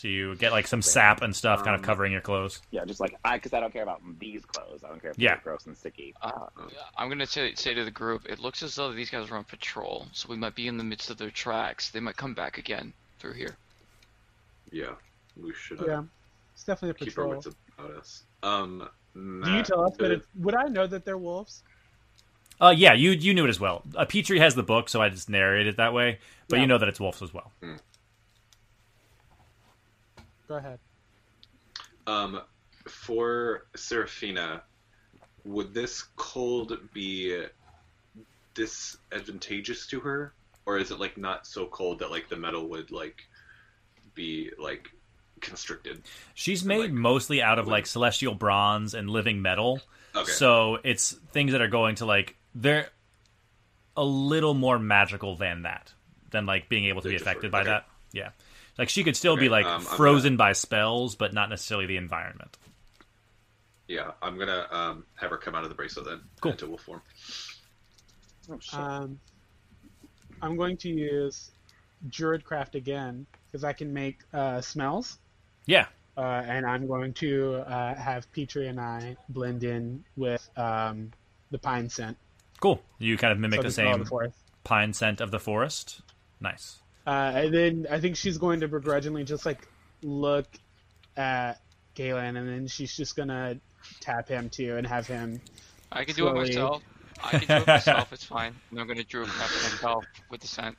[0.00, 2.62] So you get like some sap and stuff, kind of Um, covering your clothes.
[2.70, 4.84] Yeah, just like I, because I don't care about these clothes.
[4.84, 5.34] I don't care if Yeah.
[5.34, 6.14] they're gross and sticky.
[6.22, 6.46] Uh,
[6.96, 9.42] I'm gonna say, say to the group, it looks as though these guys are on
[9.42, 11.90] patrol, so we might be in the midst of their tracks.
[11.90, 13.56] They might come back again through here.
[14.70, 14.92] Yeah,
[15.36, 16.02] we should uh, Yeah,
[16.54, 17.28] it's definitely a keep our patrol.
[17.30, 18.22] wits about us.
[18.44, 20.12] Um, Do you tell us that?
[20.12, 21.64] It, would I know that they're wolves?
[22.60, 23.82] Uh, yeah, you you knew it as well.
[23.96, 26.18] Uh, Petrie has the book, so I just narrated it that way.
[26.48, 26.62] But Yeah.
[26.62, 27.50] you know that it's wolves as well.
[30.48, 30.78] Go ahead.
[32.06, 32.40] Um,
[32.88, 34.62] for Seraphina,
[35.44, 37.44] would this cold be
[38.54, 40.32] disadvantageous to her,
[40.66, 43.22] or is it like not so cold that like the metal would like
[44.14, 44.88] be like
[45.40, 46.02] constricted?
[46.34, 47.72] She's made like, mostly out of wood.
[47.72, 49.82] like celestial bronze and living metal.
[50.14, 50.32] Okay.
[50.32, 52.88] So it's things that are going to like they're
[53.96, 55.92] a little more magical than that,
[56.30, 57.30] than like being able to They be differ.
[57.30, 57.70] affected by Okay.
[57.70, 57.86] that.
[58.12, 58.30] Yeah,
[58.78, 61.96] like she could still be like um, I'm frozen by spells, but not necessarily the
[61.96, 62.56] environment.
[63.88, 66.52] yeah, I'm gonna um have her come out of the bracelet then Cool.
[66.52, 67.02] into wolf form.
[68.50, 68.74] Oh, shit.
[68.78, 69.18] Um,
[70.40, 71.50] I'm going to use
[72.08, 75.18] Druidcraft again because I can make uh, smells,
[75.66, 75.86] Yeah,
[76.16, 81.10] uh, and I'm going to uh, have Petrie and I blend in with um,
[81.50, 82.16] the pine scent.
[82.60, 82.80] cool.
[82.98, 84.32] You kind of mimic so the same the
[84.64, 86.00] pine scent of the forest.
[86.40, 86.78] Nice.
[87.08, 89.66] Uh, and then I think she's going to begrudgingly just like
[90.02, 90.46] look
[91.16, 91.54] at
[91.94, 93.58] Galen, and then she's just gonna
[94.00, 95.40] tap him too and have him.
[95.90, 96.82] I can do it myself.
[97.24, 98.12] I can do it myself.
[98.12, 98.54] It's fine.
[98.76, 100.76] I'm gonna druid craft myself with the scent.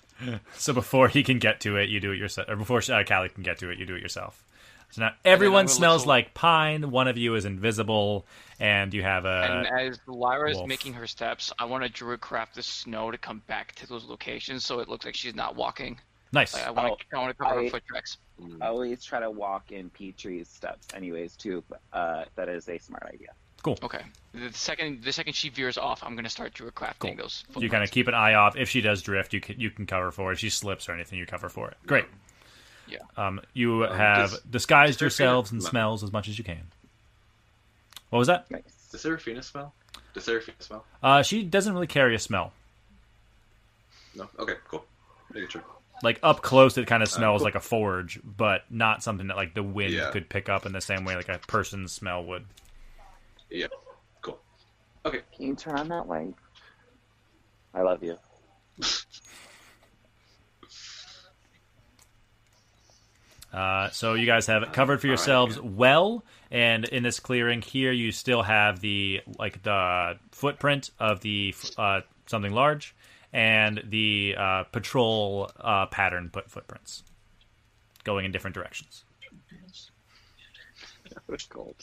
[0.53, 2.47] So before he can get to it, you do it yourself.
[2.47, 4.45] Or before uh, Callie can get to it, you do it yourself.
[4.91, 6.91] So now everyone smells look- like pine.
[6.91, 8.27] One of you is invisible,
[8.59, 9.65] and you have a.
[9.65, 13.17] and as Lyra is making her steps, I want to druid craft the snow to
[13.17, 15.99] come back to those locations, so it looks like she's not walking.
[16.31, 16.53] Nice.
[16.53, 18.17] Like, I want to, I want cover I- her foot tracks.
[18.61, 21.35] I always try to walk in Petrie's steps, anyways.
[21.35, 21.61] Too.
[21.91, 23.29] Uh, that is a smart idea.
[23.63, 23.77] Cool.
[23.83, 24.01] Okay.
[24.33, 27.15] The second, the second she veers off, I'm gonna start druid crafting Cool.
[27.17, 27.43] those.
[27.57, 28.55] You kind of keep an eye off.
[28.55, 30.35] If she does drift, you can you can cover for it.
[30.35, 31.75] If she slips or anything, you cover for it.
[31.85, 32.05] Great.
[32.87, 32.99] Yeah.
[33.17, 36.71] Um, you Um, have does- disguised does yourselves and smells as much as you can.
[38.11, 38.49] What was that?
[38.49, 38.61] Nice.
[38.91, 39.73] Does Seraphina smell?
[40.13, 40.85] Does Seraphina smell?
[41.03, 42.53] Uh, she doesn't really carry a smell.
[44.15, 44.29] No.
[44.39, 44.55] Okay.
[44.69, 44.85] Cool.
[45.33, 45.63] Making sure.
[46.03, 47.45] Like up close, it kind of smells cool.
[47.45, 50.12] like a forge, but not something that like the wind Yeah.
[50.12, 52.45] could pick up in the same way like a person's smell would.
[53.49, 53.67] Yeah.
[54.21, 54.39] Cool.
[55.05, 55.21] Okay.
[55.35, 56.33] Can you turn on that light?
[57.73, 58.17] I love you.
[63.51, 65.63] Uh, so you guys have it covered for All right, yourselves yeah.
[65.63, 71.55] well, and in this clearing here, you still have the like the footprint of the
[71.77, 72.95] uh, something large,
[73.33, 77.03] and the uh, patrol uh, pattern put footprints
[78.03, 79.03] going in different directions.
[81.49, 81.75] Cold.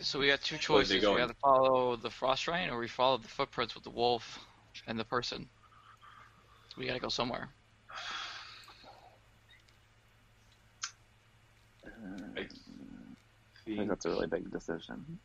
[0.00, 0.92] So we got two choices.
[0.92, 1.22] We going?
[1.22, 4.38] either follow the frost giant or we follow the footprints with the wolf
[4.86, 5.48] and the person.
[6.68, 7.48] So we gotta go somewhere.
[11.84, 12.46] I I
[13.64, 15.18] think think that's a really big decision.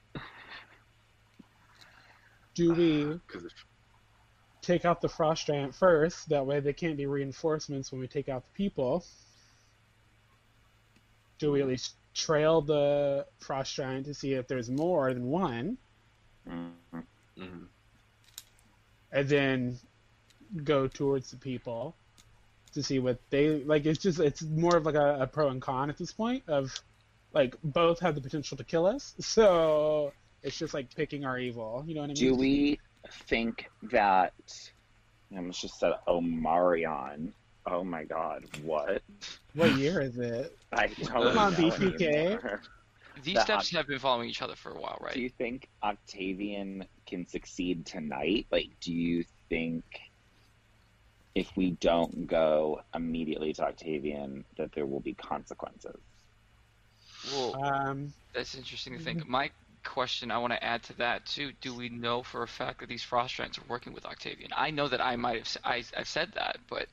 [2.59, 3.19] Do we
[4.61, 6.27] take out the frost giant first?
[6.27, 9.05] That way they can't be reinforcements when we take out the people.
[11.37, 15.77] Do we at least trail the frost giant to see if there's more than one,
[16.45, 16.73] Mhm.
[17.37, 17.67] mhm.
[19.13, 19.79] and then
[20.61, 21.95] go towards the people
[22.73, 23.85] to see what they like?
[23.85, 26.77] It's just it's more of like a, a pro and con at this point of
[27.31, 30.11] like both have the potential to kill us, so
[30.43, 31.83] it's just like picking our evil.
[31.87, 32.15] You know what I mean?
[32.15, 32.79] Do we
[33.27, 34.33] think that?
[35.33, 37.31] I almost just said Omarion.
[37.65, 38.45] Oh my God!
[38.63, 39.01] What?
[39.53, 40.57] What year is it?
[40.71, 42.59] I don't Come on, know BTK.
[43.23, 45.13] These That- steps have been following each other for a while, right?
[45.13, 48.47] Do you think Octavian can succeed tonight?
[48.49, 49.83] Like, do you think
[51.35, 55.99] if we don't go immediately to Octavian, that there will be consequences?
[57.33, 59.27] Well, Um, that's interesting to think.
[59.27, 59.51] My
[59.83, 62.89] question I want to add to that too: Do we know for a fact that
[62.89, 64.51] these frost giants are working with Octavian?
[64.55, 66.87] I know that I might have s- I, have said that, but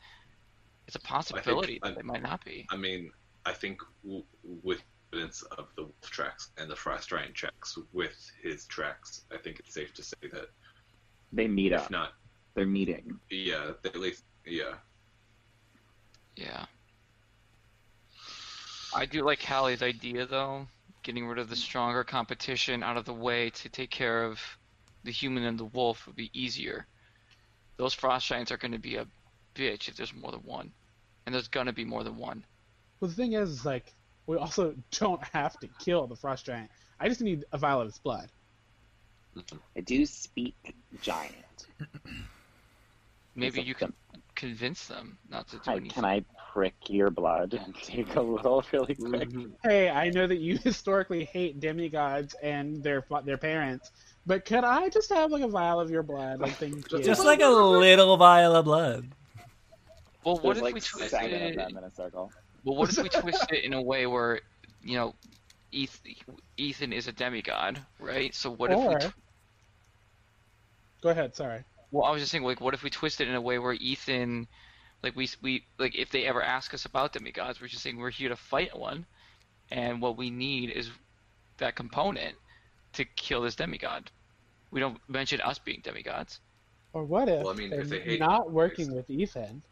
[0.86, 2.66] it's a possibility I- that they might not be.
[2.70, 3.10] I mean,
[3.44, 4.24] I think w-
[4.62, 9.36] with evidence of the wolf tracks and the frost giant tracks with his tracks, I
[9.38, 10.48] think it's safe to say that
[11.32, 11.90] They meet if up.
[11.90, 12.12] not,
[12.54, 13.18] They're meeting.
[13.30, 14.74] yeah, at least yeah.
[16.36, 16.66] Yeah.
[18.94, 20.66] I do like Hallie's idea though,
[21.06, 24.40] getting rid of the stronger competition out of the way to take care of
[25.04, 26.84] the human and the wolf would be easier.
[27.76, 29.06] Those frost giants are going to be a
[29.54, 30.72] bitch if there's more than one,
[31.24, 32.44] and there's going to be more than one.
[32.98, 33.94] Well, the thing is, is like
[34.26, 36.72] we also don't have to kill the frost giant.
[36.98, 38.28] I just need a vial of his blood.
[39.76, 40.56] I do speak
[41.02, 41.66] giant.
[43.36, 43.92] Maybe you can
[44.34, 45.90] convince them not to do Hi, anything.
[45.90, 46.24] can I
[46.56, 49.28] prick your blood and take a little really quick?
[49.28, 49.50] Mm-hmm.
[49.62, 53.90] Hey, I know that you historically hate demigods and their their parents,
[54.24, 56.40] but could I just have like a vial of your blood?
[56.40, 57.02] Like, thank you.
[57.02, 59.08] Just like a little vial of blood.
[60.24, 61.56] Well, what There's if like we twist seven of it?
[61.56, 62.32] them in a circle.
[62.64, 64.40] Well, what if we twist it in a way where,
[64.82, 65.14] you know,
[65.72, 66.00] Eth-
[66.56, 68.34] Ethan is a demigod, right?
[68.34, 68.94] So what if we?
[68.94, 69.14] Tw-
[71.02, 71.36] Go ahead.
[71.36, 71.62] Sorry.
[71.92, 73.74] well, I was just saying, like, what if we twist it in a way where
[73.74, 74.48] Ethan,
[75.06, 78.10] like, we we like, if they ever ask us about demigods, we're just saying we're
[78.10, 79.06] here to fight one,
[79.70, 80.90] and what we need is
[81.58, 82.34] that component
[82.94, 84.10] to kill this demigod.
[84.72, 86.40] We don't mention us being demigods.
[86.92, 89.62] Or what if, Well, I mean, if and they hate not working with Ethan?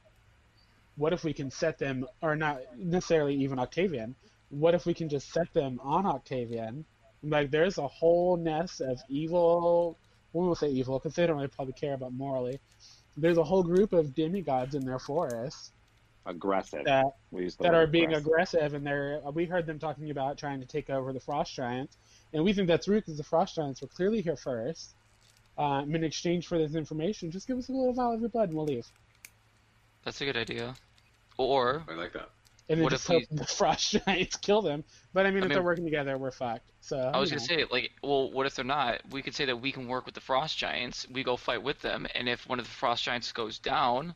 [0.97, 4.15] What if we can set them, or not necessarily even Octavian?
[4.51, 6.85] What if we can just set them on Octavian?
[7.25, 9.99] Like, there's a whole nest of evil.
[10.33, 12.61] We won't say evil because they don't really probably care about morally.
[13.17, 15.73] There's a whole group of demigods in their forest
[16.27, 16.85] Aggressive.
[16.85, 18.61] that We use the that are being aggressive.
[18.61, 19.21] aggressive, and they're.
[19.33, 21.97] We heard them talking about trying to take over the frost giants,
[22.33, 24.95] and we think that's rude because the frost giants were clearly here first.
[25.57, 28.49] Um, in exchange for this information, just give us a little vial of your blood
[28.49, 28.87] and we'll leave.
[30.05, 30.75] That's a good idea.
[31.37, 32.31] Or I like that.
[32.69, 34.85] And then What just if we- hope the frost giants kill them.
[35.13, 36.71] But I mean, I if mean- they're working together, we're fucked.
[36.81, 39.01] So I was you gonna say, like, well, what if they're not?
[39.11, 41.07] We could say that we can work with the frost giants.
[41.11, 44.15] We go fight with them, and if one of the frost giants goes down,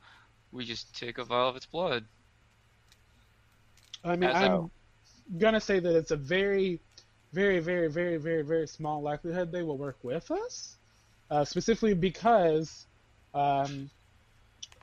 [0.53, 2.05] we just take a vial of its blood.
[4.05, 4.71] I mean, As I'm a-
[5.39, 6.81] gonna say that it's a very,
[7.33, 10.77] very, very, very, very, very small likelihood they will work with us,
[11.31, 12.87] uh, specifically because
[13.35, 13.91] um,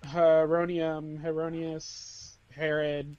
[0.05, 3.16] Heronium, Heronius, Herod,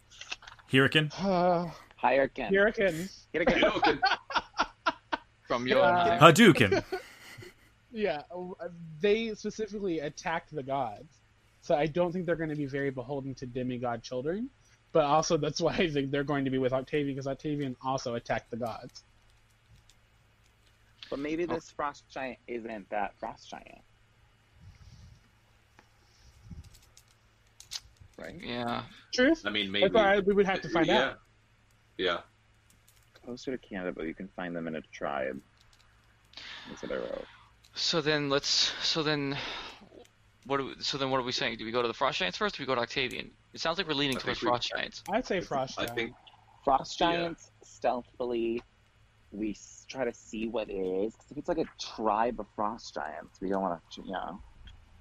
[0.71, 1.11] Hurricane.
[1.19, 1.71] uh,
[2.03, 2.53] Hyrcan.
[2.55, 3.09] Hurricane.
[3.33, 3.71] Get again.
[5.47, 6.21] From your Jotunheim.
[6.21, 6.85] Hadouken.
[7.93, 8.69] Yeah, uh,
[9.01, 11.17] they specifically attacked the gods,
[11.62, 14.51] so I don't think they're going to be very beholden to demigod children.
[14.93, 18.17] But also, that's why I think they're going to be with Octavian because Octavian also
[18.17, 19.03] attacked the gods.
[21.09, 23.81] But maybe this frost giant isn't that frost giant.
[28.19, 28.41] Right?
[28.43, 28.83] Yeah.
[29.12, 29.43] Truth?
[29.45, 29.89] I mean, maybe.
[29.89, 31.03] That's why we would have to find yeah.
[31.03, 31.19] out.
[31.99, 32.19] Yeah.
[33.25, 35.41] Closer to Canada, but you can find them in a tribe.
[36.69, 37.25] That's what I wrote.
[37.75, 38.73] So then let's.
[38.83, 39.37] So then,
[40.47, 40.59] what?
[40.59, 41.59] Do we, so then, what are we saying?
[41.59, 42.55] Do we go to the frost giants first?
[42.55, 43.31] Or do we go to Octavian?
[43.53, 45.03] It sounds like we're leaning I towards think we- frost giants.
[45.11, 45.77] I'd say Frost.
[45.77, 45.93] Giants.
[45.93, 46.14] I think
[46.64, 47.12] Frost Yeah.
[47.12, 48.62] giants stealthily.
[49.33, 49.57] We
[49.89, 51.12] try to see what it is.
[51.14, 54.41] Because if it's like a tribe of frost giants, we don't want to, you know.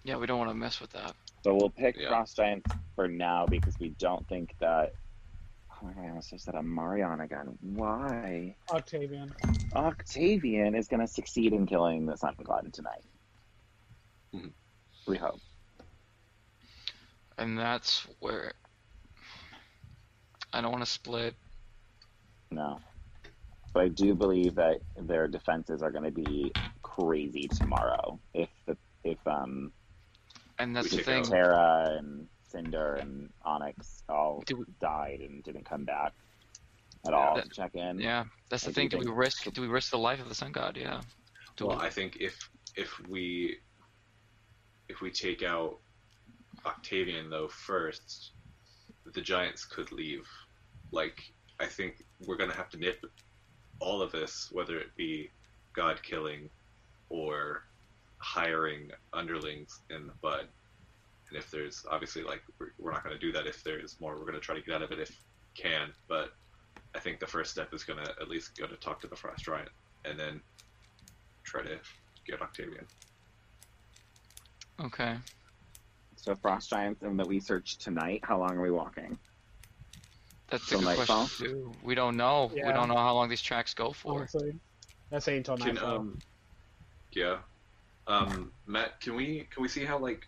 [0.03, 1.13] Yeah, we don't want to mess with that.
[1.45, 2.07] So we'll pick Yeah.
[2.07, 4.93] frost giants for now because we don't think that.
[5.71, 7.59] Oh my god, I almost just said Omarion again.
[7.61, 8.57] Why?
[8.71, 9.35] Octavian.
[9.75, 13.05] Octavian is going to succeed in killing the Sun God tonight.
[14.33, 14.55] Mhm.
[15.05, 15.43] We hope.
[17.37, 18.53] And that's where
[20.51, 21.37] I don't want to split.
[22.49, 22.81] No.
[23.75, 28.19] But I do believe that their defenses are going to be crazy tomorrow.
[28.33, 29.73] If the if um
[30.59, 31.19] And that's We the thing.
[31.21, 36.13] out- Terra and Cinder and Onyx all we- died and didn't come back
[37.07, 37.99] at all That- to check in.
[37.99, 38.89] Yeah, that's the I do thing.
[38.89, 39.43] Do we think- risk?
[39.53, 40.77] Do we risk the life of the sun god?
[40.77, 41.01] Yeah.
[41.57, 41.85] Do Well, we?
[41.85, 43.59] I think if if we
[44.87, 45.79] if we take out
[46.65, 48.31] Octavian though first,
[49.05, 50.27] the Giants could leave.
[50.91, 53.05] Like I think we're gonna have to nip
[53.79, 55.31] all of this, whether it be
[55.73, 56.49] God killing
[57.09, 57.67] or
[58.25, 60.47] hiring underlings in the bud.
[61.29, 64.15] And if there's obviously like we're, we're not going to do that if there's more,
[64.15, 65.21] we're going to try to get out of it if
[65.53, 65.89] can.
[66.07, 66.33] But
[66.95, 69.15] I think the first step is going to at least go to talk to the
[69.15, 69.69] Frost Giant
[70.05, 70.41] and then
[71.43, 71.77] try to
[72.25, 72.85] get Octavian.
[74.81, 75.15] Okay.
[76.15, 78.21] So frost giants and the we searched tonight.
[78.23, 79.17] How long are we walking?
[80.49, 81.25] That's a good nightfall?
[81.27, 81.71] question too.
[81.83, 82.51] We don't know.
[82.53, 84.15] We don't know how long these tracks go for.
[84.15, 84.55] Honestly,
[85.11, 85.97] I say until Can nightfall.
[85.97, 86.19] um,
[87.11, 87.37] yeah,
[88.07, 90.27] um, Matt, can we can we see how like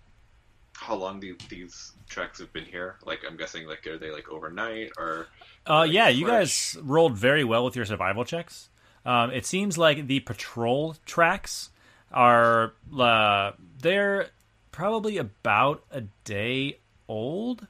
[0.74, 2.96] how long these these tracks have been here?
[3.06, 5.28] Like I'm guessing like are they like overnight or
[5.68, 6.74] Uh, like, yeah, you fresh?
[6.74, 8.70] guys rolled very well with your survival checks.
[9.06, 11.70] Um, it seems like the patrol tracks
[12.12, 13.52] are uh,
[13.82, 14.28] they're
[14.72, 17.68] probably about a day old.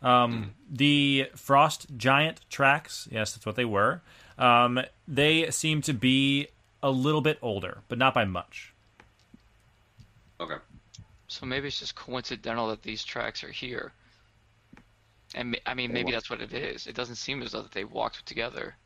[0.00, 4.00] Um, The frost giant tracks, yes, that's what they were.
[4.38, 6.48] Um, they seem to be
[6.82, 8.72] a little bit older, but not by much.
[10.40, 10.56] Okay.
[11.26, 13.92] So maybe it's just coincidental that these tracks are here.
[15.34, 16.86] And I mean, maybe that's what it is.
[16.86, 18.76] It doesn't seem as though that they walked together.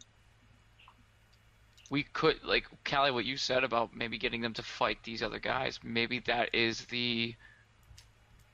[1.89, 5.39] We could, like Callie, what you said about maybe getting them to fight these other
[5.39, 5.79] guys.
[5.85, 7.35] Maybe that is the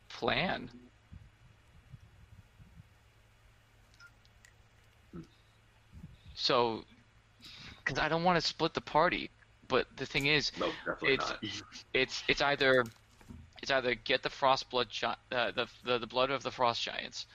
[0.08, 0.70] plan.
[6.34, 6.84] So,
[7.78, 9.30] because I don't want to split the party,
[9.68, 10.70] but the thing is, No,
[11.02, 11.32] It's-
[11.94, 12.84] it's it's either
[13.62, 16.82] it's either get the frost blood gi- uh, the, the the blood of the frost
[16.82, 17.26] giants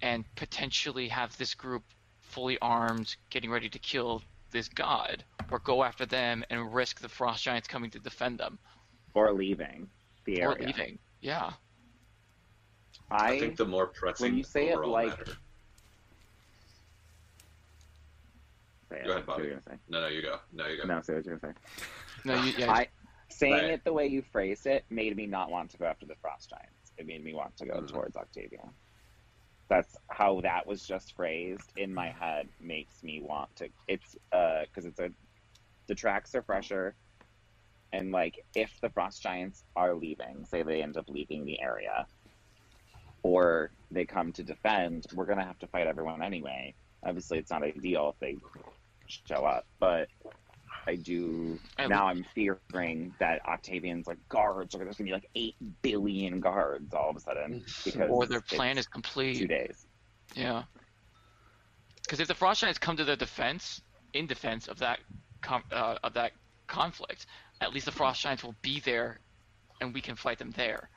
[0.00, 1.82] and potentially have this group
[2.20, 7.08] fully armed getting ready to kill this god or go after them and risk the
[7.08, 8.58] frost giants coming to defend them.
[9.14, 9.88] Or leaving
[10.24, 11.52] the or leaving yeah.
[13.10, 15.32] I I, think the more pressing when you say it overall like- matter.
[18.92, 19.06] Say it.
[19.06, 19.42] Go ahead, Bobby.
[19.44, 19.78] you gonna say?
[19.88, 20.38] No, no, you go.
[20.52, 20.84] No, you go.
[20.86, 21.84] No, say what you're gonna say.
[22.24, 22.88] no you, yeah, I
[23.30, 23.64] saying Right.
[23.70, 26.50] it the way you phrased it made me not want to go after the frost
[26.50, 26.92] giants.
[26.98, 27.88] It made me want to go Mhm.
[27.88, 28.68] towards Octavia.
[29.68, 32.50] That's how that was just phrased in my head.
[32.60, 33.70] Makes me want to.
[33.88, 35.10] It's uh because it's a
[35.86, 36.94] the tracks are fresher,
[37.92, 42.06] and like if the frost giants are leaving, say they end up leaving the area,
[43.22, 46.74] or they come to defend, we're gonna have to fight everyone anyway.
[47.04, 48.36] Obviously, it's not ideal if they
[49.06, 50.08] show up, but
[50.86, 52.06] I do I- now.
[52.06, 57.10] I'm fearing that Octavian's like guards are there's gonna be like eight billion guards all
[57.10, 59.86] of a sudden because or their plan is complete two days.
[60.34, 60.64] Yeah.
[62.02, 63.80] Because if the frost giants come to their defense,
[64.12, 64.98] in defense of that
[65.40, 66.32] com- uh, of that
[66.66, 67.26] conflict,
[67.60, 69.20] at least the frost giants will be there,
[69.80, 70.90] and we can fight them there.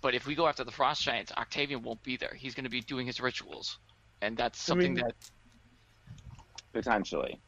[0.00, 2.34] But if we go after the frost giants, Octavian won't be there.
[2.34, 3.78] He's going to be doing his rituals,
[4.22, 5.14] and that's I something mean- that
[6.74, 7.40] Potentially.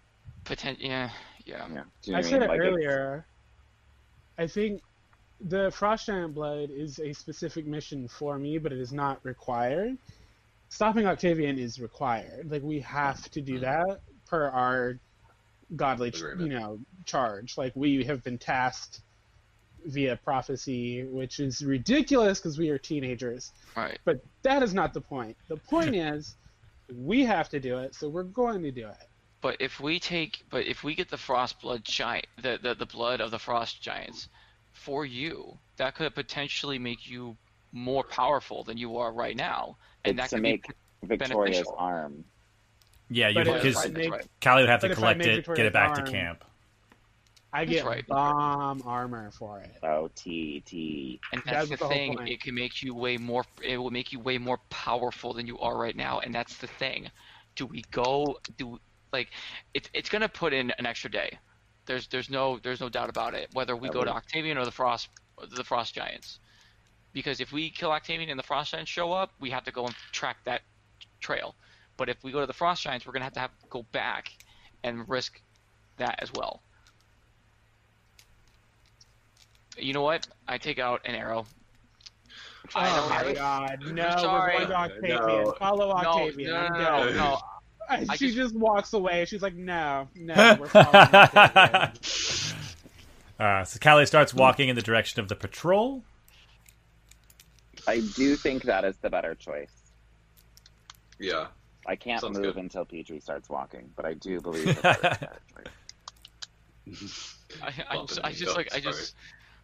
[0.45, 0.81] potent.
[0.81, 1.11] Yeah,
[1.45, 1.67] yeah.
[1.69, 1.83] Yeah.
[2.05, 3.27] You know I what said it Like, it's- earlier.
[4.39, 4.83] I think
[5.41, 9.99] the Frost Giant Blood is a specific mission for me, but it is not required.
[10.69, 12.51] Stopping Octavian is required.
[12.51, 13.65] Like we have to do mm-hmm.
[13.65, 14.99] that per our
[15.75, 17.59] godly, ch- you know, charge.
[17.59, 19.01] Like we have been tasked
[19.87, 23.53] via prophecy, which is ridiculous because we are teenagers.
[23.77, 23.99] Right.
[24.05, 25.37] But that is not the point.
[25.49, 26.35] The point is
[26.95, 29.09] we have to do it, so we're going to do it.
[29.47, 32.85] But if we take, but if we get the frost blood giant, the, the the
[32.87, 34.29] blood of the frost giants,
[34.73, 37.37] for you, that could potentially make you
[37.71, 41.59] more powerful than you are right now, and It's that to could make be Victoria's
[41.59, 41.77] beneficial.
[41.79, 42.25] arm.
[43.09, 44.27] Yeah, you because Right, that's make- right.
[44.43, 46.43] Callie would have to collect make it, get it back to camp.
[47.53, 49.77] I That's get right, that's bomb armor for it.
[49.85, 51.21] Oh, T T.
[51.33, 52.17] And That's that's the the thing.
[52.17, 52.31] point.
[52.31, 53.45] It can make you way more.
[53.63, 56.67] It will make you way more powerful than you are right now, and that's the
[56.67, 57.13] thing.
[57.55, 58.41] Do we go?
[58.59, 58.81] Do
[59.17, 59.31] like?
[59.75, 61.39] It's it's gonna put in an extra day.
[61.87, 63.49] There's there's no there's no doubt about it.
[63.53, 65.09] Whether we That go to Octavian or the frost
[65.57, 66.39] the frost giants,
[67.13, 69.87] because if we kill Octavian and the frost giants show up, we have to go
[69.87, 70.63] and track that
[71.21, 71.55] trail.
[71.97, 74.31] But if we go to the frost giants, we're gonna have to have go back
[74.83, 75.41] and risk
[75.97, 76.61] that as well.
[79.79, 80.27] You know what?
[80.49, 81.47] I take out an arrow.
[82.75, 84.55] Oh my god, no, sorry.
[84.55, 85.45] we're going to Octavian.
[85.45, 85.55] No.
[85.59, 86.51] Follow Octavian.
[86.51, 87.41] no, I'm no, no, no.
[87.89, 88.55] And I she just- just...
[88.55, 89.25] walks away.
[89.25, 91.93] She's like, no, no, we're following
[93.39, 96.03] Uh, so Callie starts walking in the direction of the patrol.
[97.87, 99.71] I do think that is the better choice.
[101.19, 101.49] Yeah.
[101.87, 102.63] I can't Sounds move good.
[102.65, 105.71] until Petrie starts walking, but I do believe that that is the better
[106.91, 107.37] choice.
[107.63, 109.15] I, I, just, I just like I just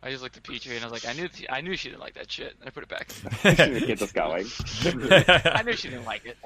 [0.03, 2.01] I just looked at Petrie and I was like I knew I knew she didn't
[2.01, 3.11] like that shit and I put it back.
[3.45, 4.47] It gets us going.
[4.85, 6.37] I knew she didn't like it,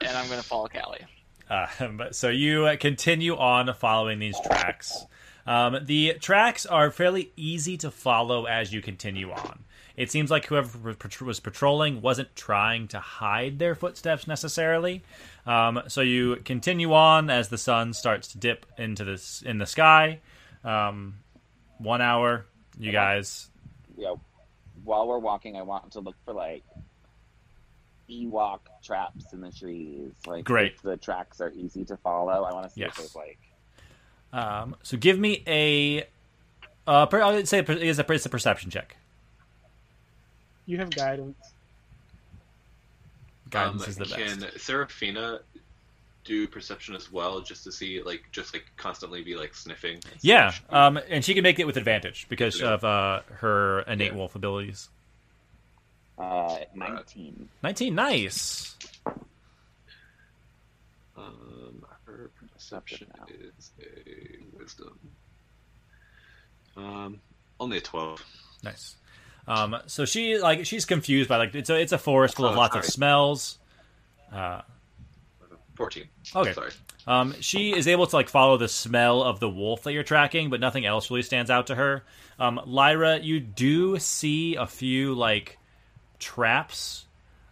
[0.00, 1.04] and I'm gonna follow Callie.
[1.48, 5.06] Uh, but so you uh, continue on following these tracks.
[5.46, 9.60] Um, the tracks are fairly easy to follow as you continue on.
[9.96, 15.02] It seems like whoever was was patrolling wasn't trying to hide their footsteps necessarily.
[15.44, 19.66] Um, so you continue on as the sun starts to dip into this in the
[19.66, 20.20] sky.
[20.62, 21.14] Um,
[21.78, 22.46] one hour,
[22.78, 23.48] you guys.
[23.96, 24.14] Yeah.
[24.84, 26.62] While we're walking, I want to look for like
[28.10, 30.12] Ewok traps in the trees.
[30.26, 30.80] Like Great.
[30.82, 32.44] the tracks are easy to follow.
[32.44, 32.90] I want to see Yes.
[32.92, 33.38] if there's like
[34.32, 36.06] Um, so give me a.
[36.86, 38.96] Uh, per, I would say it's a, it's a perception check.
[40.66, 41.36] You have guidance.
[43.50, 44.16] Guidance Um, is the best.
[44.16, 45.40] Can Seraphina
[46.24, 49.94] do perception as well, just to see, like, just like constantly be like sniffing?
[49.94, 52.74] and Yeah, um, and she can make it with advantage because Yeah.
[52.74, 54.18] of uh, her innate Yeah.
[54.18, 54.90] wolf abilities.
[56.18, 57.48] Uh, 19.
[57.62, 58.76] Nineteen, nice.
[61.16, 64.98] Um, her perception is a wisdom.
[66.76, 67.20] Um,
[67.58, 68.22] only a twelve.
[68.62, 68.96] Nice.
[69.46, 72.54] Um, so she like she's confused by like it's a it's a forest full of
[72.54, 73.58] Oh, lots of smells.
[74.32, 74.62] Uh,
[75.74, 76.04] Fourteen.
[76.34, 76.52] Okay.
[76.52, 76.70] Sorry.
[77.06, 80.50] um, she is able to like follow the smell of the wolf that you're tracking,
[80.50, 82.04] but nothing else really stands out to her.
[82.38, 85.58] Um, Lyra, you do see a few like
[86.18, 87.06] traps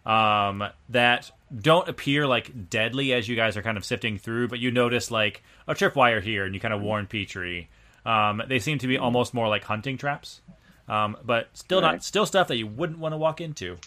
[0.05, 4.59] um, that don't appear like deadly as you guys are kind of sifting through, but
[4.59, 7.69] you notice like a tripwire here, and you kind of warn Petrie.
[8.05, 10.41] Um, they seem to be almost more like hunting traps,
[10.87, 13.77] um, but still not still stuff that you wouldn't want to walk into.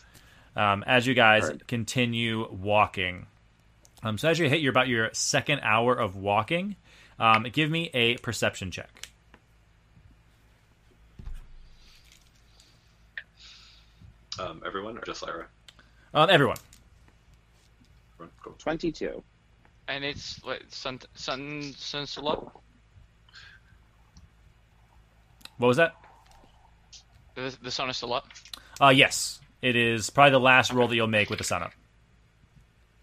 [0.56, 1.66] Um, as you guys Right.
[1.68, 3.26] continue walking,
[4.02, 6.76] um, so as you hit your about your second hour of walking,
[7.18, 9.09] um, give me a perception check.
[14.38, 15.46] Um, everyone or just Lyra?
[16.14, 16.56] Um, everyone.
[18.14, 18.32] Everyone?
[18.42, 18.54] Cool.
[18.58, 19.22] 22.
[19.88, 22.52] And it's what sun sun sun still.
[25.58, 25.94] What was that?
[27.34, 28.28] The, the sun is still up.
[28.80, 31.72] Uh, yes, it is probably the last roll that you'll make with the sun up.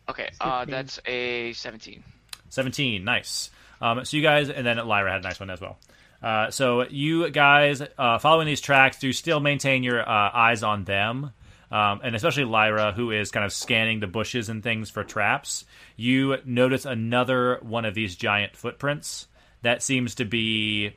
[0.10, 2.04] Okay, uh, that's a 17.
[2.50, 3.52] 17, nice.
[3.82, 5.78] Um, so you guys, and then Lyra had a nice one as well.
[6.22, 10.84] Uh, so you guys, uh, following these tracks, do still maintain your uh, eyes on
[10.84, 11.32] them,
[11.72, 15.66] um, and especially Lyra, who is kind of scanning the bushes and things for traps.
[15.96, 19.28] You notice another one of these giant footprints
[19.62, 20.96] that seems to be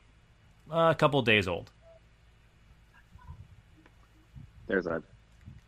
[0.71, 1.71] uh, a couple days old.
[4.67, 5.03] There's a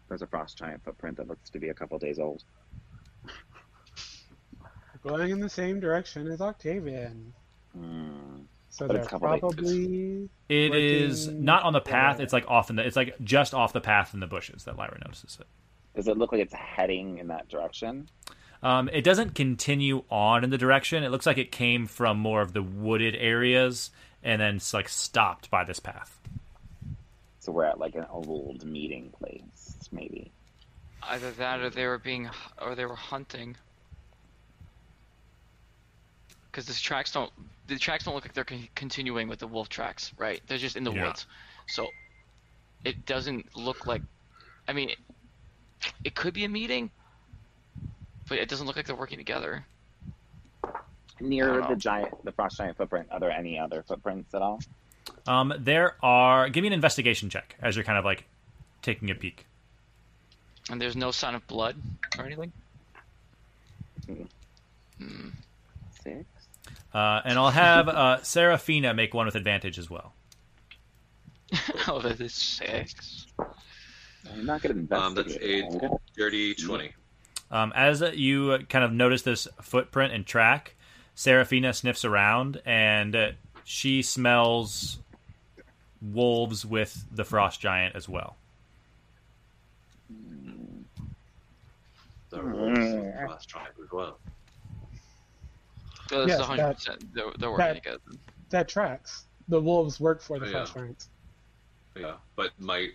[0.08, 2.44] there's a frost giant footprint that looks to be a couple days old.
[5.02, 7.32] going in the same direction as Octavian.
[7.74, 8.11] Hmm.
[8.82, 9.40] So But it's a couple days.
[9.40, 12.16] probably It is working not on the path.
[12.16, 12.24] together.
[12.24, 12.86] It's like off in the.
[12.86, 15.46] It's like just off the path in the bushes that Lyra notices it.
[15.94, 18.08] Does it look like it's heading in that direction?
[18.62, 21.02] Um, it doesn't continue on in the direction.
[21.04, 23.90] It looks like it came from more of the wooded areas
[24.22, 26.18] and then it's like stopped by this path.
[27.40, 30.30] So we're at like an old meeting place, maybe.
[31.02, 32.30] Either that, or they were being,
[32.60, 33.56] or they were hunting.
[36.50, 37.32] Because the tracks don't,
[37.74, 40.40] the tracks don't look like they're con- continuing with the wolf tracks, right?
[40.46, 41.06] They're just in the Yeah.
[41.06, 41.26] woods,
[41.66, 41.88] so
[42.84, 44.02] it doesn't look like.
[44.68, 44.98] I mean, it,
[46.04, 46.90] it could be a meeting,
[48.28, 49.64] but it doesn't look like they're working together.
[51.20, 54.60] Near the giant, the frost giant footprint, are there any other footprints at all?
[55.26, 56.48] Um, there are.
[56.48, 58.24] Give me an investigation check as you're kind of like
[58.82, 59.46] taking a peek.
[60.70, 61.76] And there's no sign of blood
[62.18, 62.52] or anything.
[64.06, 64.22] Hmm.
[64.98, 65.28] Hmm.
[66.02, 66.24] Six.
[66.94, 70.12] Uh, and I'll have uh, Serafina make one with advantage as well.
[71.88, 73.26] oh, that is six.
[74.32, 75.64] I'm not good at Um, that's investigating.
[75.64, 76.92] a I'm good at- dirty twenty.
[77.50, 80.74] Um, as you kind of notice this footprint and track,
[81.14, 83.30] Serafina sniffs around and uh,
[83.64, 84.98] she smells
[86.00, 88.36] wolves with the frost giant as well.
[92.30, 92.78] The wolves
[93.28, 94.18] last tribe as well.
[96.12, 96.74] So that's Yes, 100.
[96.74, 98.00] percent They're, they're working that- together.
[98.50, 99.24] that tracks.
[99.48, 100.52] The wolves work for the Oh, yeah.
[100.52, 101.08] Frost Giants.
[101.96, 102.88] Yeah, but my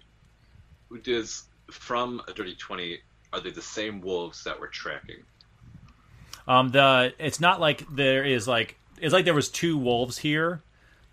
[1.06, 3.00] is from a dirty twenty.
[3.34, 5.24] Are they the same wolves that we're tracking?
[6.48, 10.62] Um, the it's not like there is like it's like there was two wolves here.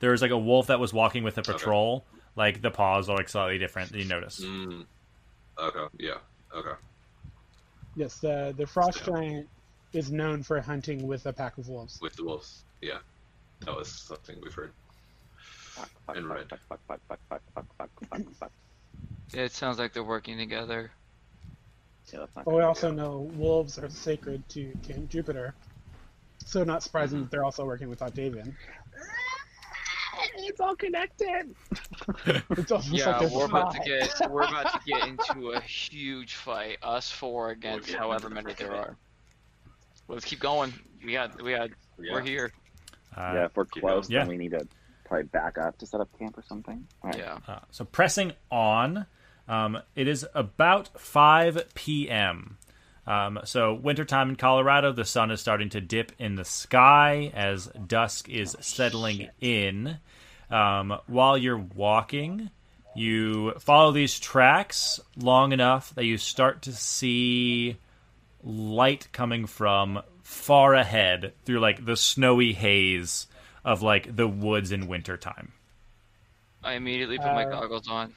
[0.00, 2.04] There was like a wolf that was walking with a patrol.
[2.36, 3.92] Like the paws are like slightly different.
[3.92, 4.40] You notice.
[4.44, 4.84] Mm.
[5.58, 5.86] Okay.
[5.98, 6.18] Yeah.
[6.54, 6.74] Okay.
[7.96, 9.14] Yes, the the Frost Yeah.
[9.14, 9.48] Giant
[9.94, 12.00] is known for hunting with a pack of wolves.
[12.00, 12.98] With the wolves, yeah,
[13.60, 14.72] that was something we've heard.
[19.32, 20.90] Yeah, it sounds like they're working together.
[22.12, 25.54] Yeah, but we also know wolves are sacred to King Jupiter,
[26.44, 27.24] so not surprising mm-hmm.
[27.24, 28.54] that they're also working with Octavian.
[30.36, 31.54] it's all connected.
[32.50, 36.34] it's all yeah, like we're about to get we're about to get into a huge
[36.34, 38.96] fight, us four against however many there are.
[40.08, 40.72] Let's keep going.
[41.04, 42.52] We got we got we're here.
[43.16, 44.20] Uh, yeah, if we're close, going.
[44.20, 44.66] then we need to
[45.04, 46.86] probably back up to set up camp or something.
[47.02, 47.18] All right.
[47.18, 47.38] Yeah.
[47.46, 49.06] Uh, so pressing on,
[49.48, 52.58] um, it is about 5 p.m.
[53.06, 57.66] Um, so wintertime in Colorado, the sun is starting to dip in the sky as
[57.86, 59.98] dusk is settling in.
[60.50, 62.50] Um, while you're walking,
[62.94, 67.76] you follow these tracks long enough that you start to see
[68.44, 73.26] light coming from far ahead through like the snowy haze
[73.64, 75.52] of like the woods in wintertime.
[76.62, 78.14] I immediately put my Uh, goggles on.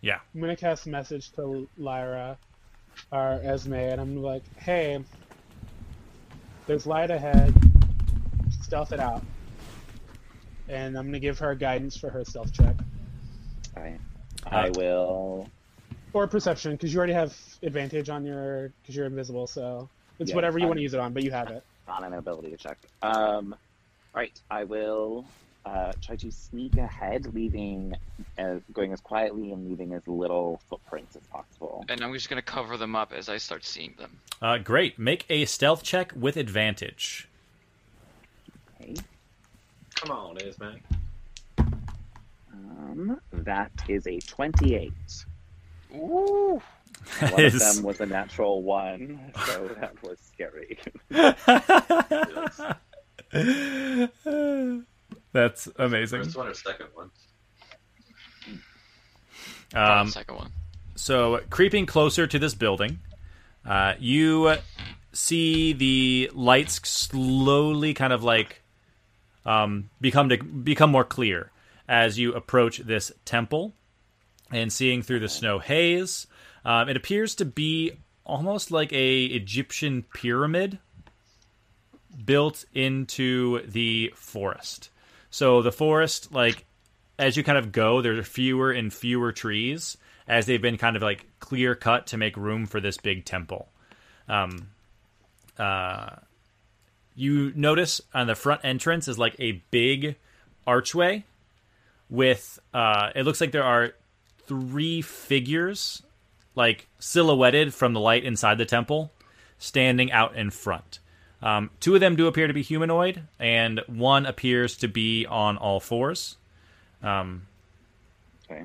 [0.00, 0.20] Yeah.
[0.34, 2.38] I'm gonna cast a message to Lyra
[3.10, 5.02] or Esme, and I'm like, "Hey,
[6.66, 7.52] there's light ahead.
[8.62, 9.24] Stealth it out."
[10.68, 12.76] And I'm gonna give her guidance for her stealth check
[13.76, 14.00] All right.
[14.46, 15.48] I will.
[16.14, 19.46] Or perception, because you already have advantage on your because you're invisible.
[19.46, 19.88] So
[20.18, 21.62] it's Yeah, whatever you I'm- want to use it on, but you have it.
[21.86, 22.78] on an ability to check.
[23.02, 23.52] Um,
[24.14, 25.26] all right, I will
[25.66, 27.94] uh, try to sneak ahead, leaving,
[28.38, 31.84] as, going as quietly and leaving as little footprints as possible.
[31.88, 34.18] And I'm just gonna cover them up as I start seeing them.
[34.40, 34.98] Uh, great.
[34.98, 37.28] Make a stealth check with advantage.
[38.80, 38.94] Okay.
[39.96, 40.64] Come on, Esme.
[42.52, 44.92] Um, that is a twenty-eight.
[45.94, 46.60] Ooh.
[47.20, 50.78] That One of them was a natural one, so that was scary.
[55.32, 56.24] That's amazing.
[56.24, 57.10] First one or second one?
[59.74, 60.52] Um, second one.
[60.94, 63.00] so, creeping closer to this building,
[63.66, 64.54] uh, you
[65.12, 68.62] see the lights slowly kind of like
[69.44, 71.50] um, become to become more clear
[71.88, 73.74] as you approach this temple
[74.56, 76.26] and seeing through the snow haze.
[76.64, 77.92] Um, it appears to be
[78.24, 80.78] almost like a Egyptian pyramid
[82.24, 84.90] built into the forest.
[85.30, 86.64] So the forest, like
[87.18, 89.96] as you kind of go, there are fewer and fewer trees
[90.26, 93.68] as they've been kind of like clear cut to make room for this big temple.
[94.28, 94.70] Um,
[95.58, 96.16] uh,
[97.14, 100.16] you notice on the front entrance is like a big
[100.66, 101.24] archway
[102.08, 103.92] with uh, it looks like there are
[104.46, 106.02] three figures
[106.54, 109.10] like silhouetted from the light inside the temple
[109.58, 110.98] standing out in front
[111.42, 115.56] Um, two of them do appear to be humanoid, and one appears to be on
[115.58, 116.36] all fours.
[117.02, 117.46] Um,
[118.50, 118.64] Okay.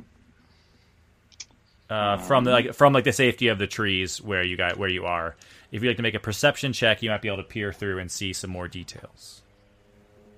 [1.89, 4.89] uh, from the, like from like the safety of the trees where you got where
[4.89, 5.36] you are.
[5.71, 7.99] If you'd like to make a perception check, you might be able to peer through
[7.99, 9.41] and see some more details.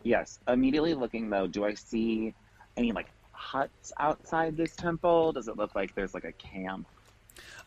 [0.03, 0.39] Yes.
[0.47, 2.33] Immediately looking though, do I see
[2.77, 3.07] any like
[3.41, 5.33] huts outside this temple?
[5.33, 6.87] Does it look like there's like a camp?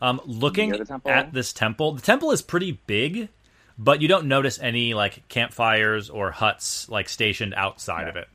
[0.01, 1.11] Um, looking Near the temple?
[1.11, 3.29] at this temple, the temple is pretty big,
[3.77, 8.27] but you don't notice any like campfires or huts like stationed outside of it.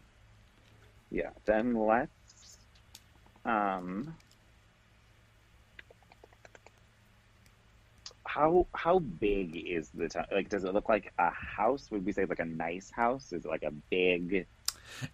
[1.10, 1.30] Yeah.
[1.46, 2.58] Then let's
[3.44, 4.14] um
[8.26, 10.36] how how big is the temple?
[10.36, 11.90] Like, does it look like a house?
[11.90, 13.32] Would we say like a nice house?
[13.32, 14.46] Is it like a big?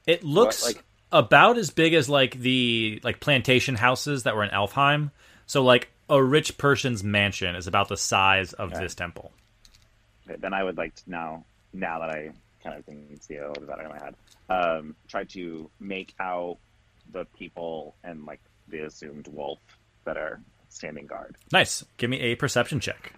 [0.06, 4.50] It looks like- about as big as like the like plantation houses that were in
[4.50, 5.10] Elfheim.
[5.46, 8.82] So like a rich person's mansion is about the size of Okay.
[8.82, 9.32] this temple.
[10.26, 12.30] Then I would like to now, now that I
[12.62, 14.14] kind of can see a little bit better in my head,
[14.48, 16.58] um, try to make out
[17.12, 19.60] the people and like the assumed wolf
[20.04, 21.36] that are standing guard.
[21.52, 21.84] Nice.
[21.96, 23.12] Give me a perception check.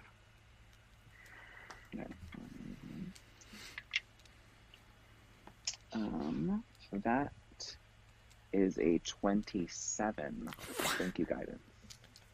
[5.93, 7.31] Um, so that
[8.53, 10.49] is a twenty-seven.
[10.59, 11.59] Thank you, guidance.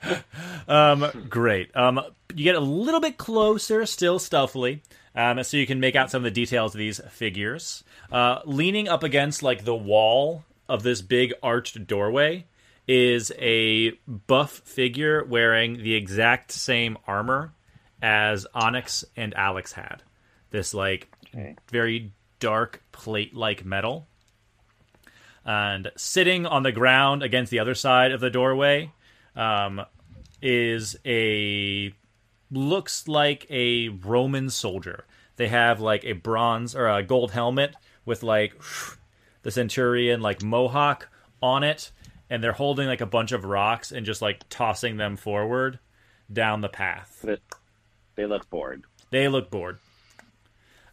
[0.68, 1.76] Um, great.
[1.76, 2.00] Um,
[2.36, 4.84] you get a little bit closer, still stealthily,
[5.16, 7.84] um, so you can make out some of the details of these figures.
[8.12, 12.46] Uh, leaning up against like the wall of this big arched doorway
[12.88, 17.54] is a buff figure wearing the exact same armor
[18.02, 20.04] as Onyx and Alex had.
[20.52, 21.56] This like Okay.
[21.72, 24.08] very dark plate-like metal.
[25.46, 28.92] And sitting on the ground against the other side of the doorway
[29.36, 29.82] um,
[30.42, 31.94] is a
[32.52, 35.06] looks like a Roman soldier.
[35.36, 37.76] They have like a bronze or a gold helmet
[38.06, 38.54] with like
[39.44, 41.10] the centurion like mohawk
[41.42, 41.92] on it,
[42.30, 45.80] and they're holding like a bunch of rocks and just like tossing them forward
[46.32, 47.24] down the path.
[48.16, 48.84] They look bored.
[49.12, 49.78] They look bored.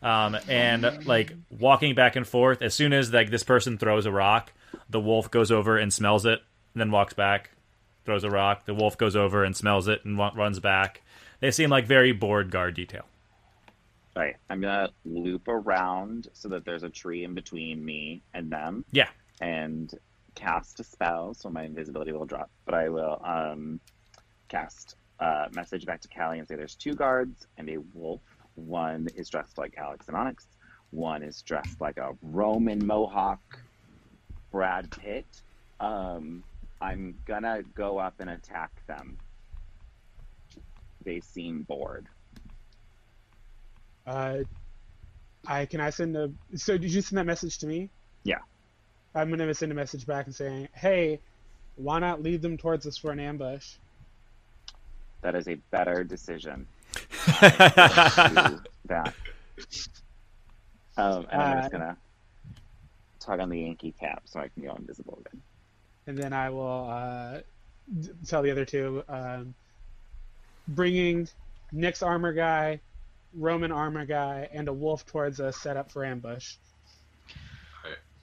[0.03, 4.11] Um, and like walking back and forth, as soon as like this person throws a
[4.11, 4.53] rock,
[4.90, 6.40] the wolf goes over and smells it,
[6.74, 7.50] and then walks back,
[8.05, 8.64] throws a rock.
[8.66, 11.03] The wolf goes over and smells it and wa- runs back.
[11.40, 13.05] They seem like very bored guard detail.
[14.14, 18.50] All right, I'm gonna loop around so that there's a tree in between me and
[18.50, 18.84] them.
[18.92, 19.09] Yeah.
[19.40, 19.92] And
[20.34, 22.50] cast a spell, so my invisibility will drop.
[22.64, 23.80] But I will um,
[24.48, 28.20] cast a message back to Callie and say there's two guards and a wolf.
[28.55, 30.46] One is dressed like Alex and Onyx.
[30.90, 33.40] One is dressed like a Roman Mohawk
[34.50, 35.26] Brad Pitt.
[35.80, 36.44] Um,
[36.80, 39.16] I'm gonna go up and attack them.
[41.05, 42.07] They seem bored.
[44.07, 44.38] Uh,
[45.46, 46.30] I can I send a.
[46.57, 47.88] So did you send that message to me?
[48.24, 48.40] Yeah.
[49.14, 51.20] I'm gonna send a message back and saying, "Hey,
[51.76, 53.76] why not lead them towards us for an ambush?"
[55.22, 56.66] That is a better decision.
[56.93, 59.14] Do that.
[60.97, 61.97] Um, and I'm just gonna
[63.20, 65.40] tug on the Yankee cap so I can go invisible again.
[66.07, 67.40] and then I will uh,
[68.26, 69.55] tell the other two, um,
[70.68, 71.28] bringing
[71.72, 72.80] Nick's armor guy,
[73.34, 76.57] Roman armor guy, and a wolf towards us, set up for ambush.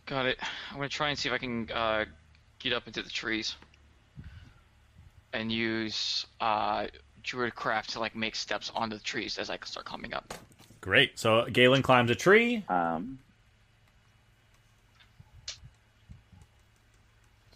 [0.05, 0.37] Got it.
[0.71, 2.05] I'm gonna try and see if I can uh,
[2.59, 3.55] get up into the trees
[5.33, 6.87] and use uh,
[7.29, 10.33] Druidcraft to craft to like make steps onto the trees as I start climbing up.
[10.81, 11.19] Great.
[11.19, 12.63] So Galen climbs a tree.
[12.69, 13.19] Um,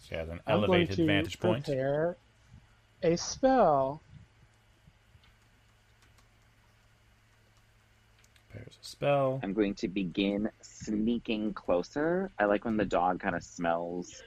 [0.08, 1.64] She has an I'm going elevated to vantage point.
[1.64, 2.16] prepare
[3.02, 4.02] a spell.
[8.52, 9.40] There's a spell.
[9.42, 12.30] I'm going to begin sneaking closer.
[12.38, 14.22] I like when the dog kind of smells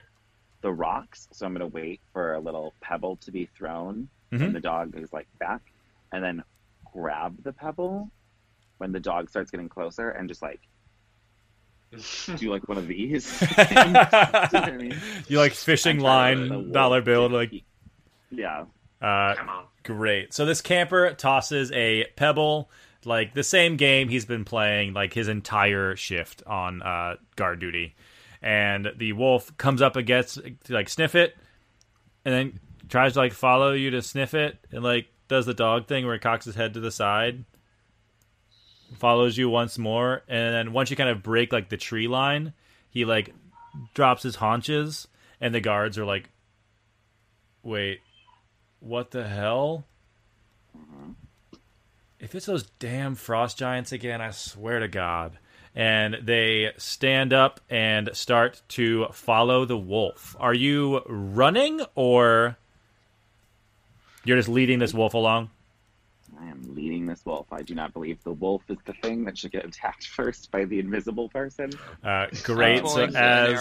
[0.62, 4.40] the rocks, so I'm going to wait for a little pebble to be thrown Mhm.
[4.42, 5.62] when the dog is like back,
[6.12, 6.44] and then
[6.94, 8.10] grab the pebble
[8.78, 10.62] when the dog starts getting closer, and just like
[11.92, 13.42] do you like one of these.
[15.28, 17.64] you like fishing I'm trying to line let the wolf dollar bill get- like
[18.30, 18.66] Yeah.
[19.02, 19.36] Uh,
[19.84, 20.34] great.
[20.34, 22.70] So this camper tosses a pebble,
[23.06, 27.96] like the same game he's been playing like his entire shift on uh, guard duty,
[28.42, 31.38] and the wolf comes up against to like sniff it,
[32.26, 32.60] and then
[32.90, 36.16] tries to like follow you to sniff it, and like does the dog thing where
[36.16, 37.44] he cocks his head to the side,
[38.98, 42.54] follows you once more, and then once you kind of break like the tree line,
[42.90, 43.34] he like
[43.94, 45.08] drops his haunches,
[45.42, 46.30] and the guards are like,
[47.64, 48.00] "Wait,
[48.80, 49.86] what the hell?"
[50.78, 51.12] Mm-hmm.
[52.20, 55.38] if it's those damn frost giants again, I swear to God.
[55.76, 60.36] And they stand up and start to follow the wolf.
[60.40, 62.58] Are you running or
[64.28, 65.50] you're just leading this wolf along?
[66.40, 67.48] I am leading this wolf.
[67.52, 70.66] I do not believe the wolf is the thing that should get attacked first by
[70.66, 71.72] the invisible person.
[72.04, 72.88] Uh, great.
[72.88, 73.60] So as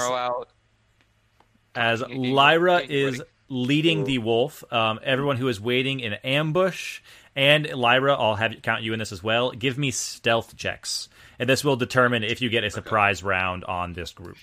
[1.74, 7.00] as Yeah, yeah, Lyra is leading the wolf, um, everyone who is waiting in ambush,
[7.36, 9.52] and Lyra, I'll have you count you in this as well.
[9.52, 11.08] Give me stealth checks,
[11.38, 14.38] and this will determine if you get a surprise round on this group.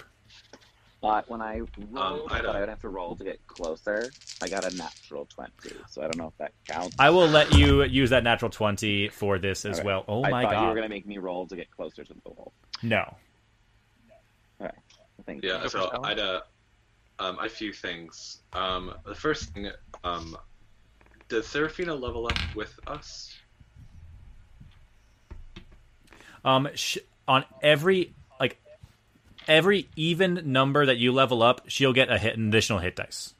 [1.03, 1.59] But when I
[1.91, 4.09] rolled, I but I would have to roll to get closer.
[4.41, 6.95] I got a natural twenty, so I don't know if that counts.
[6.97, 9.85] I will let you use that natural twenty for this as Okay.
[9.85, 10.05] well.
[10.07, 12.29] Oh I my thought you were gonna make me roll to get closer to the
[12.29, 12.53] wolf.
[12.83, 13.17] No,
[14.61, 14.71] Okay,
[15.25, 15.69] thank Yeah, you.
[15.69, 16.39] so I'd uh,
[17.19, 18.41] um, a few things.
[18.53, 19.69] Um, the first thing,
[20.05, 20.37] um,
[21.27, 23.35] does Serafina level up with us?
[26.45, 26.97] um, sh-
[27.27, 28.13] on every like
[29.47, 33.33] every even number that you level up, she'll get a hit, an additional hit dice.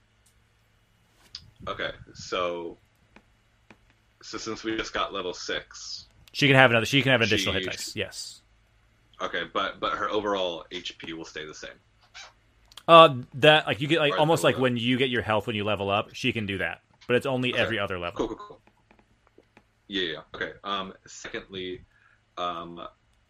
[1.68, 2.78] Okay, so
[4.22, 6.86] so since we just got level six, She can have another.
[6.86, 7.96] She can have an additional hit dice.
[7.96, 8.42] Yes.
[9.22, 11.72] okay, but but her overall HP will stay the same.
[12.88, 14.62] Uh, that like you get like Or almost like up.
[14.62, 17.26] when you get your health when you level up, she can do that, but it's
[17.26, 17.62] only Okay.
[17.62, 18.18] every other level.
[18.18, 18.62] Cool, cool, cool.
[19.88, 20.20] Yeah, yeah.
[20.36, 20.52] Okay.
[20.66, 21.86] Um, secondly,
[22.38, 22.86] um,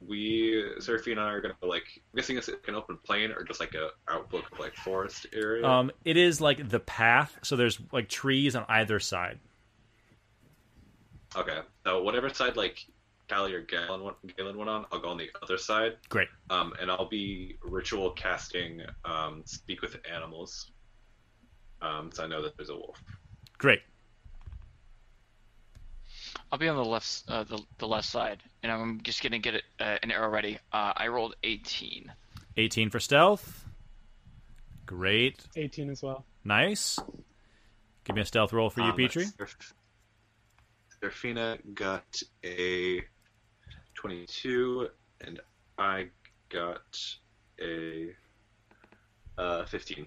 [0.07, 1.85] we Serafina and I are gonna be like.
[1.95, 5.27] I'm guessing it's like an open plain or just like a outlook of like forest
[5.33, 5.65] area.
[5.65, 9.39] Um, it is like the path, so there's like trees on either side.
[11.35, 11.59] Okay.
[11.85, 12.85] So whatever side like
[13.29, 15.97] Callie or Galen went, Galen went on, I'll go on the other side.
[16.09, 16.27] Great.
[16.49, 20.71] Um, and I'll be ritual casting um, speak with animals.
[21.81, 23.01] Um, so I know that there's a wolf.
[23.57, 23.81] Great.
[26.53, 29.55] I'll be on the left, uh, the, the left side, and I'm just gonna get
[29.55, 30.59] it, uh, an arrow ready.
[30.71, 32.13] Uh, I rolled 18.
[32.57, 33.65] 18 for stealth.
[34.85, 35.47] Great.
[35.55, 36.25] 18 as well.
[36.43, 36.99] Nice.
[38.03, 39.25] Give me a stealth roll for you, Um, Petrie.
[39.25, 39.73] Seraf-
[40.99, 43.01] Serafina got a
[43.95, 44.89] 22,
[45.21, 45.39] and
[45.79, 46.09] I
[46.49, 46.99] got
[47.59, 48.09] a
[49.39, 50.05] uh, 15.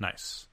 [0.00, 0.48] Nice.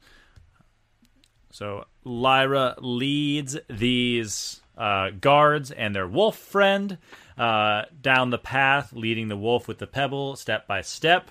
[1.51, 6.97] So Lyra leads these uh, guards and their wolf friend
[7.37, 11.29] uh, down the path, leading the wolf with the pebble step by step.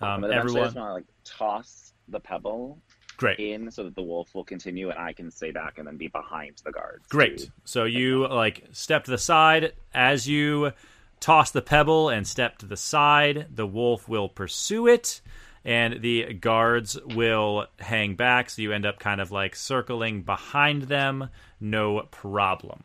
[0.00, 2.78] Um, but eventually I everyone, just want to like toss the pebble
[3.16, 3.38] great.
[3.38, 6.08] in so that the wolf will continue, and I can stay back and then be
[6.08, 7.06] behind the guards.
[7.08, 7.50] Great.
[7.64, 10.72] So you like step to the side as you
[11.20, 13.46] toss the pebble and step to the side.
[13.54, 15.22] The wolf will pursue it,
[15.64, 18.50] and the guards will hang back.
[18.50, 21.30] So you end up kind of like circling behind them.
[21.60, 22.84] No problem.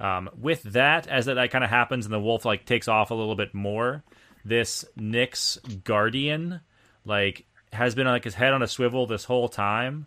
[0.00, 3.10] Um, with that, as that, that kind of happens, and the wolf like takes off
[3.10, 4.02] a little bit more.
[4.44, 6.60] This Nyx guardian
[7.04, 10.06] like has been like his head on a swivel this whole time,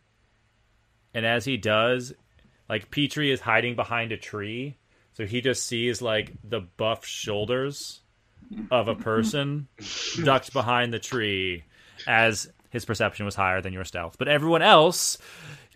[1.13, 2.13] and as he does,
[2.67, 4.77] like Petrie is hiding behind a tree,
[5.13, 8.01] so he just sees like the buff shoulders
[8.69, 9.67] of a person
[10.23, 11.63] ducked behind the tree
[12.05, 14.17] as his perception was higher than your stealth.
[14.17, 15.17] But everyone else,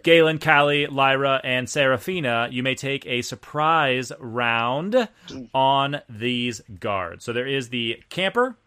[0.03, 5.07] Galen, Callie, Lyra, and Serafina, you may take a surprise round
[5.53, 7.23] on these guards.
[7.23, 8.57] So there is the camper,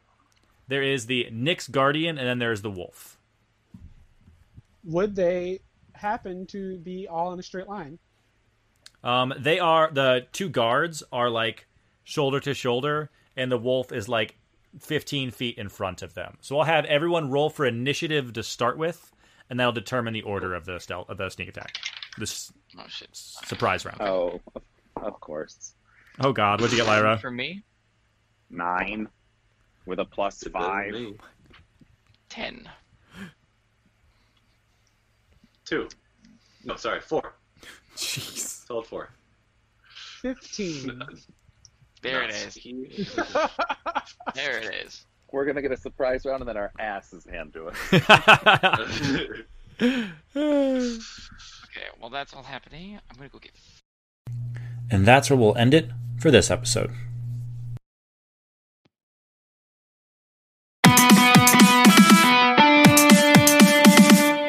[0.68, 3.18] there is the Nyx Guardian, and then there's the wolf.
[4.84, 5.61] Would they
[5.92, 7.98] happen to be all in a straight line?
[9.02, 11.66] Um, they are the two guards are like
[12.05, 14.36] shoulder to shoulder, and the wolf is like
[14.81, 16.37] 15 feet in front of them.
[16.41, 19.12] So I'll have everyone roll for initiative to start with,
[19.51, 21.79] and that'll determine the order of the stealth of the sneak attack.
[22.18, 23.09] This Oh shit.
[23.12, 24.01] surprise round.
[24.01, 24.41] Oh,
[24.97, 25.75] of course.
[26.20, 27.18] Oh God, what'd you get, Lyra?
[27.18, 27.62] For me,
[28.51, 29.09] Nine
[29.87, 30.95] with a plus It's five.
[32.29, 32.68] 10.
[35.64, 35.89] Two.
[36.64, 37.35] No, sorry, four.
[37.97, 38.66] Jeez.
[38.66, 39.11] Solid four.
[40.22, 41.03] 15.
[42.05, 42.59] There it is.
[42.64, 43.16] Nice.
[44.34, 45.07] There it is.
[45.32, 47.76] We're gonna get a surprise round, and then our asses hand to us.
[50.36, 53.00] Okay, well that's all happening.
[53.11, 53.52] I'm gonna go get
[54.90, 56.90] and that's where we'll end it for this episode.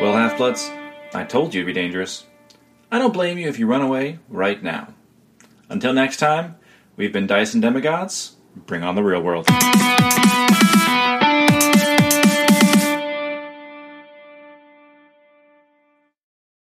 [0.02, 0.70] Well, Half Bloods,
[1.14, 2.26] I told you to be dangerous.
[2.92, 4.94] I don't blame you if you run away right now.
[5.70, 6.58] Until next time,
[6.98, 8.36] we've been Dice and Demigods.
[8.66, 9.48] Bring on the real world.